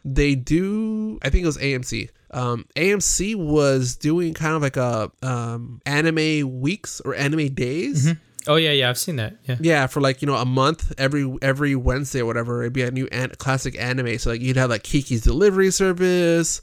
[0.06, 1.20] they do.
[1.22, 2.10] I think it was AMC.
[2.32, 8.12] Um, AMC was doing kind of like a um anime weeks or anime days.
[8.48, 9.36] Oh yeah, yeah, I've seen that.
[9.46, 9.58] Yeah.
[9.60, 12.92] Yeah, for like you know a month every every Wednesday or whatever, it'd be a
[12.92, 14.18] new an- classic anime.
[14.20, 16.60] So like you'd have like Kiki's Delivery Service,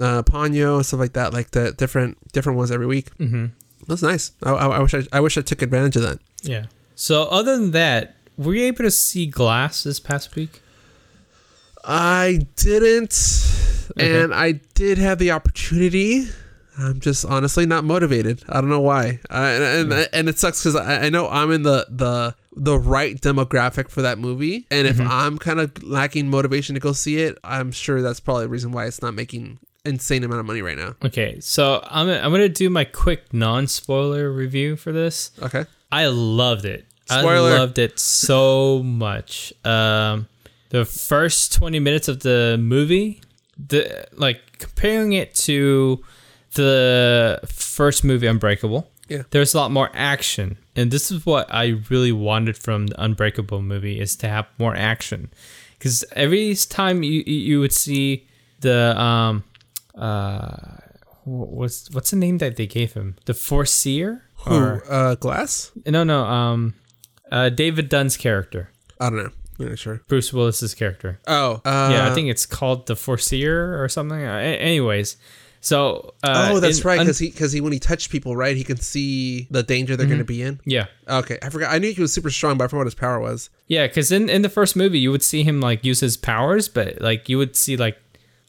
[0.00, 3.16] uh, Ponyo, stuff like that, like the different different ones every week.
[3.18, 3.46] Mm-hmm.
[3.86, 4.32] That's nice.
[4.42, 6.18] I, I, I wish I, I wish I took advantage of that.
[6.42, 6.66] Yeah.
[6.94, 10.62] So other than that, were you able to see Glass this past week?
[11.84, 13.16] I didn't,
[13.96, 16.26] and I did have the opportunity.
[16.76, 18.42] I'm just honestly not motivated.
[18.48, 21.50] I don't know why, uh, and, and and it sucks because I, I know I'm
[21.50, 26.28] in the the the right demographic for that movie, and if I'm kind of lacking
[26.28, 29.58] motivation to go see it, I'm sure that's probably the reason why it's not making
[29.88, 30.94] insane amount of money right now.
[31.04, 35.30] Okay, so I'm I'm gonna do my quick non-spoiler review for this.
[35.42, 35.64] Okay.
[35.90, 36.86] I loved it.
[37.06, 37.52] Spoiler.
[37.52, 39.52] I loved it so much.
[39.64, 40.28] Um,
[40.68, 43.22] the first 20 minutes of the movie,
[43.56, 46.04] the like comparing it to
[46.54, 48.90] the first movie Unbreakable.
[49.08, 49.22] Yeah.
[49.30, 53.62] There's a lot more action, and this is what I really wanted from the Unbreakable
[53.62, 55.30] movie is to have more action,
[55.78, 58.26] because every time you you would see
[58.60, 59.44] the um
[59.98, 60.76] uh
[61.24, 64.54] what's what's the name that they gave him the Foreseer Who?
[64.54, 65.72] Uh, Glass?
[65.86, 66.24] no, no.
[66.24, 66.74] Um,
[67.30, 68.70] uh, David Dunn's character,
[69.00, 69.30] I don't know.
[69.60, 70.00] I'm not sure.
[70.08, 71.18] Bruce Willis's character.
[71.26, 71.60] Oh.
[71.64, 74.16] Uh, yeah, I think it's called the Foreseer or something.
[74.24, 75.16] Uh, a- anyways,
[75.60, 77.00] so uh, Oh, that's in right.
[77.00, 79.96] Un- Because he, because he, when he touched people, right, he can see the danger
[79.96, 80.60] they're going to be in.
[80.64, 81.72] yeah, Okay, I forgot.
[81.74, 83.50] I knew he was super strong, but I forgot what his power was.
[83.66, 83.86] yeah.
[83.88, 87.00] Because in in the first movie, you would see him like use his powers, but
[87.02, 87.98] like you would see like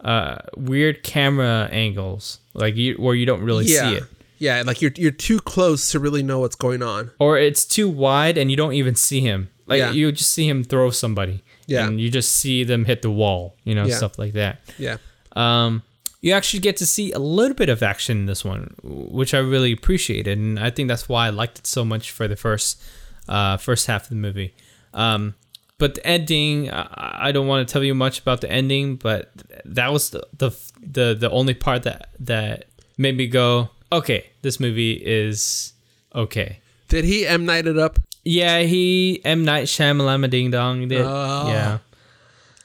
[0.01, 4.03] uh weird camera angles, like you where you don't really yeah, see it,
[4.37, 4.63] yeah.
[4.65, 7.11] Like you're you're too close to really know what's going on.
[7.19, 9.49] or it's too wide and you don't even see him.
[9.67, 9.91] Like Yeah.
[9.91, 11.43] you just see him throw somebody.
[11.67, 11.85] Yeah.
[11.85, 13.55] and you just see them hit the wall.
[13.63, 13.95] You know, Yeah.
[13.97, 14.59] stuff like that.
[14.79, 14.97] Yeah,
[15.35, 15.83] Um,
[16.19, 19.37] you actually get to see a little bit of action in this one, which I
[19.37, 22.81] really appreciated, and I think that's why I liked it so much for the first
[23.27, 24.55] uh, first half of the movie.
[24.95, 25.35] Um,
[25.79, 29.31] but the ending, I I don't want to tell you much about the ending, but
[29.65, 32.65] that was the the the, the only part that that
[32.97, 35.73] made me go, okay, this movie is
[36.13, 36.59] okay.
[36.89, 37.97] did he M Night it up?
[38.23, 41.01] Yeah, he M Night Shyamalan Ding Dong did.
[41.01, 41.47] Oh.
[41.47, 41.79] Yeah.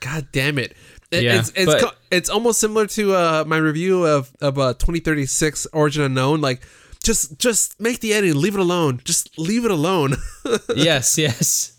[0.00, 0.74] God damn it!
[1.10, 4.58] It- Yeah, it's it's, but- co- it's almost similar to uh, my review of of
[4.58, 6.40] uh, 2036 Origin Unknown.
[6.42, 6.60] Like,
[7.02, 9.00] just just make the ending, leave it alone.
[9.04, 10.16] Just leave it alone.
[10.76, 11.72] yes, yes.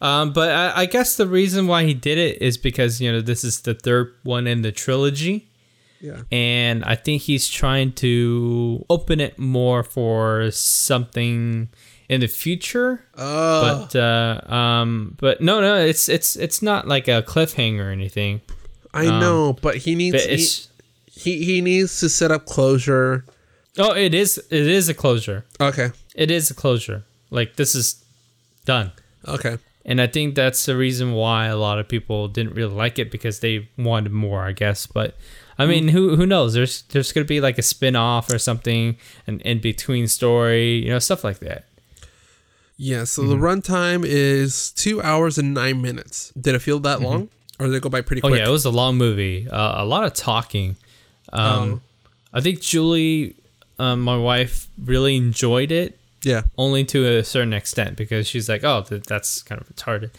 [0.00, 3.20] Um, but I, I guess the reason why he did it is because you know
[3.20, 5.48] this is the third one in the trilogy,
[6.00, 6.22] yeah.
[6.30, 11.68] and I think he's trying to open it more for something
[12.08, 13.04] in the future.
[13.16, 17.90] Oh, But uh, um, but no, no, it's it's it's not like a cliffhanger or
[17.90, 18.40] anything.
[18.94, 20.68] I know, but he needs But
[21.06, 23.24] he he needs to set up closure.
[23.78, 25.44] oh, it is it is a closure.
[25.60, 25.90] Okay.
[26.14, 27.04] It is a closure.
[27.30, 28.04] Like this is
[28.64, 28.92] done.
[29.26, 29.58] Okay.
[29.88, 33.10] And I think that's the reason why a lot of people didn't really like it
[33.10, 34.86] because they wanted more, I guess.
[34.86, 35.16] But
[35.58, 36.52] I mean, who who knows?
[36.54, 40.90] There's there's gonna be like a spin off or something, an in between story, you
[40.90, 41.64] know, stuff like that.
[42.76, 43.04] Yeah.
[43.04, 43.30] So Mm-hmm.
[43.30, 46.32] the runtime is two hours and nine minutes.
[46.40, 47.28] Did it feel that long,
[47.58, 48.40] or did it go by pretty Oh quick?
[48.40, 50.76] yeah, it was a long movie, uh, a lot of talking.
[51.32, 51.80] Um,
[52.32, 53.34] I think Julie,
[53.78, 56.42] um, my wife, really enjoyed it, Yeah.
[56.56, 60.10] only to a certain extent because she's like, oh, th- that's kind of retarded.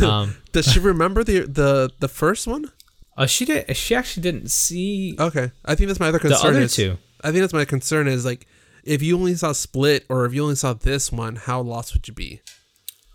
[0.02, 2.70] Um, Does she remember the the the first one?
[3.16, 3.76] uh, she did.
[3.76, 6.42] She actually didn't see Okay, I think that's my other concern.
[6.52, 6.98] The other is, two.
[7.22, 8.46] I think that's my concern is like,
[8.82, 12.06] if you only saw Split or if you only saw this one, how lost would
[12.08, 12.40] you be?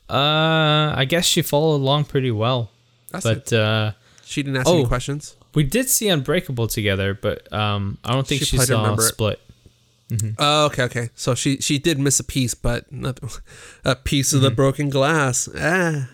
[0.10, 2.72] Uh, I guess she followed along pretty well,
[3.12, 3.92] That's but uh,
[4.24, 4.88] She didn't ask any oh.
[4.88, 5.36] questions.
[5.54, 7.14] we did see Unbreakable together.
[7.14, 9.34] But um, I don't think She she, saw Split.
[9.48, 9.49] it.
[10.12, 10.36] Split.
[10.39, 11.10] Oh, okay, okay.
[11.16, 13.20] So she she did miss a piece, but not
[13.86, 15.47] a piece of the broken glass.
[15.57, 16.10] Ah.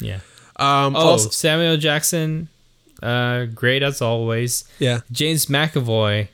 [0.00, 0.20] Yeah.
[0.56, 0.96] Um.
[0.96, 2.48] Oh, Also, Samuel Jackson,
[3.02, 4.64] uh, great as always.
[4.78, 5.00] yeah.
[5.12, 6.28] James McAvoy,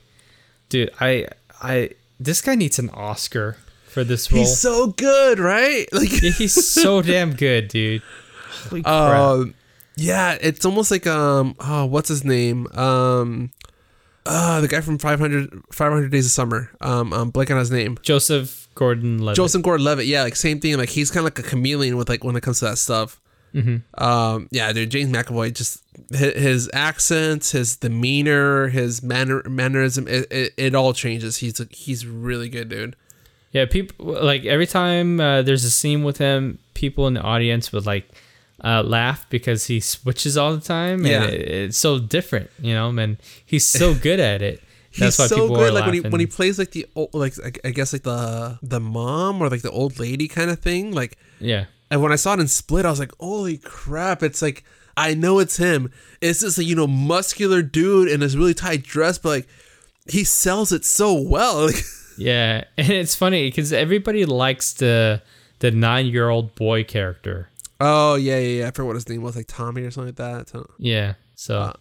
[0.69, 1.27] dude, I,
[1.61, 4.39] I, this guy needs an Oscar for this role.
[4.41, 5.87] He's so good, right?
[5.93, 8.01] Like, Yeah, he's so damn good, dude.
[8.69, 8.93] Holy crap.
[8.95, 9.53] um,
[9.95, 10.37] yeah.
[10.41, 11.55] It's almost like um.
[11.59, 12.65] Oh, what's his name?
[12.73, 13.51] Um.
[14.25, 16.71] Uh, the guy from 500, 500 Days of Summer.
[16.81, 17.97] Um, blanking on his name.
[18.01, 19.35] Joseph Gordon-Levitt.
[19.35, 20.07] Joseph Gordon-Levitt.
[20.07, 20.77] Yeah, like same thing.
[20.77, 23.21] Like he's kind of like a chameleon with like when it comes to that stuff.
[23.53, 24.03] Mm-hmm.
[24.03, 30.29] Um, yeah, dude, James McAvoy just his, his accents, his demeanor, his manner mannerism, it,
[30.29, 31.37] it, it all changes.
[31.37, 32.97] He's he's really good, dude.
[33.51, 37.71] Yeah, people like every time uh, there's a scene with him, people in the audience
[37.71, 38.09] would like
[38.65, 41.23] uh, laugh because he switches all the time, and Yeah.
[41.25, 42.89] it, it's so different, you know.
[42.89, 44.61] And he's so good at it.
[44.97, 45.73] That's he's why so people good.
[45.73, 48.79] Like when he when he plays like the old, like I- guess like the the
[48.79, 50.93] mom or like the old lady kind of thing.
[50.93, 54.23] Like, yeah, and when I saw it in Split, I was like, holy crap!
[54.23, 54.63] It's like
[54.97, 55.91] I know it's him.
[56.21, 59.47] It's just a you know muscular dude in this really tight dress, but like
[60.09, 61.69] he sells it so well.
[61.75, 61.83] Like,
[62.17, 65.21] yeah, and it's funny because everybody likes the
[65.59, 67.49] the nine year old boy character.
[67.79, 68.67] Oh yeah, yeah, yeah.
[68.67, 70.49] I forgot what his name was, like Tommy or something like that.
[70.49, 71.73] So- Yeah, so Uh,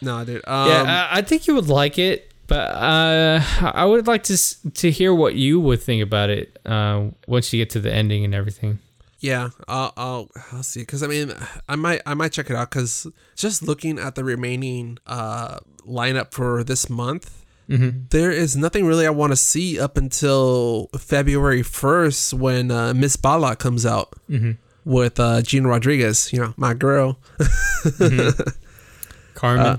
[0.00, 0.42] No, dude.
[0.46, 4.36] Um, yeah, I, I think you would like it, but uh, I would like to
[4.70, 8.24] to hear what you would think about it uh, once you get to the ending
[8.24, 8.78] and everything.
[9.20, 10.80] Yeah, I'll, I'll, I'll see.
[10.80, 11.32] Because I mean,
[11.66, 12.68] I might, I might check it out.
[12.70, 19.06] Because just looking at the remaining uh lineup for this month, there is nothing really
[19.06, 24.12] I want to see up until February first when uh, Miss Bala comes out
[24.84, 26.32] with uh, Gina Rodriguez.
[26.32, 27.18] You know, my girl,
[29.34, 29.78] Carmen, Uh,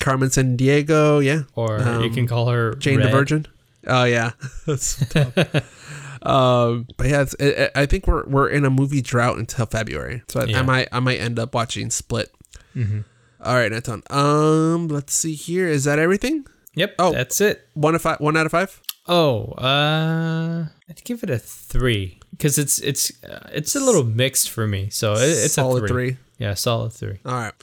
[0.00, 1.24] Carmen Sandiego.
[1.24, 3.46] Yeah, or you um, can call her Jane the Virgin.
[3.86, 4.32] Oh yeah,
[4.66, 5.00] That's
[6.22, 10.22] um, but yeah, it's, it, I think we're we're in a movie drought until February,
[10.28, 12.32] so I, I might I might end up watching Split.
[12.74, 13.04] Mhm.
[13.40, 14.02] All right, Anton.
[14.10, 15.68] Um, let's see here.
[15.68, 16.46] Is that everything?
[16.74, 17.12] Yep, Oh.
[17.12, 17.68] that's it.
[17.74, 18.18] One of five.
[18.20, 18.80] One out of five.
[19.06, 24.50] Oh, uh, I'd give it a three because it's it's uh, it's a little mixed
[24.50, 24.90] for me.
[24.90, 26.10] So it, it's solid a three.
[26.10, 26.18] three.
[26.38, 27.18] Yeah, solid three.
[27.24, 27.54] All right.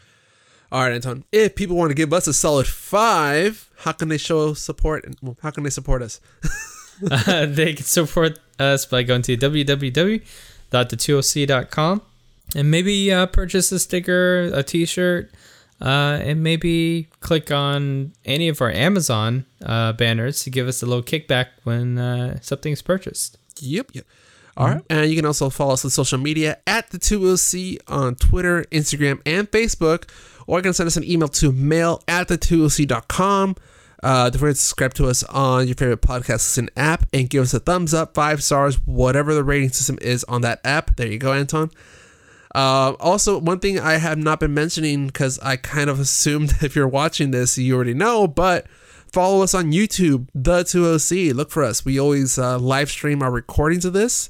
[0.71, 1.24] All right, Anton.
[1.32, 5.05] If people want to give us a solid five, how can they show support?
[5.05, 6.19] And well, how can they support us?
[7.11, 12.01] Uh, they can support us by going to www.the2oc.com
[12.55, 15.32] and maybe uh, purchase a sticker, a t-shirt,
[15.82, 20.86] uh, and maybe click on any of our Amazon uh, banners to give us a
[20.86, 23.38] little kickback when uh, something's purchased.
[23.59, 24.05] Yep, yep.
[24.56, 24.84] All right.
[24.89, 29.22] And you can also follow us on social media at the 2OC on Twitter, Instagram,
[29.26, 30.10] and Facebook.
[30.45, 33.56] Or you can send us an email to mail at the 2OC.com.
[34.04, 37.41] Uh, don't forget to subscribe to us on your favorite podcast listen app and give
[37.41, 40.97] us a thumbs up, five stars, whatever the rating system is on that app.
[40.97, 41.72] There you go, Anton.
[42.54, 46.76] Uh, also, one thing I have not been mentioning because I kind of assumed if
[46.76, 48.68] you're watching this, you already know, but
[49.14, 51.34] follow us on YouTube, the 2OC.
[51.34, 51.86] Look for us.
[51.86, 54.30] We always uh, live stream our recordings of this.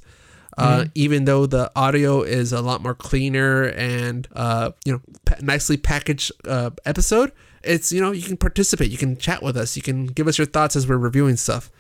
[0.58, 5.38] Uh, even though the audio is a lot more cleaner and uh, you know pa-
[5.42, 7.32] nicely packaged uh, episode,
[7.64, 10.38] it's you know you can participate, you can chat with us, you can give us
[10.38, 11.72] your thoughts as we're reviewing stuff.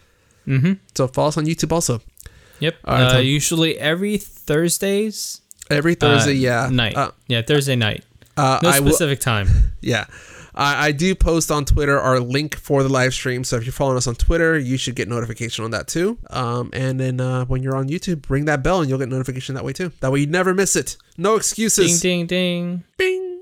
[0.47, 0.73] Mm-hmm.
[0.95, 2.01] So follow us on YouTube also
[2.59, 2.75] Yep.
[2.87, 6.33] Right, uh, usually every Thursdays every uh, Thursday.
[6.33, 6.95] yeah, night.
[6.95, 8.03] Uh, yeah, Thursday night.
[8.37, 9.47] uh, No I will, specific time.
[9.81, 10.05] Yeah.
[10.55, 13.43] I, I do post on Twitter our link for the live stream.
[13.43, 16.17] So if you're following us on Twitter, you should get notification on that too.
[16.29, 19.55] Um, and then uh, when you're on YouTube, ring that bell and you'll get notification
[19.55, 19.91] that way too.
[20.01, 20.97] That way you never miss it.
[21.17, 21.99] No excuses.
[22.01, 22.83] ding ding ding.
[22.97, 23.41] Bing.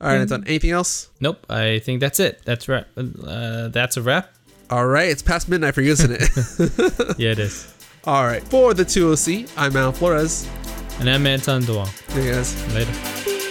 [0.00, 0.44] All right, Anton.
[0.46, 1.10] Anything else?
[1.20, 1.44] Nope.
[1.50, 2.40] I think that's it.
[2.44, 2.86] That's wrap.
[2.96, 4.30] Uh, that's a wrap.
[4.70, 5.08] All right.
[5.08, 7.14] It's past midnight for you, isn't it?
[7.18, 7.74] Yeah, it is.
[8.04, 8.42] All right.
[8.44, 10.48] For the 2OC, I'm Al Flores.
[11.00, 12.06] And I'm Anton Duong.
[12.08, 12.74] There you guys.
[12.74, 13.47] Later.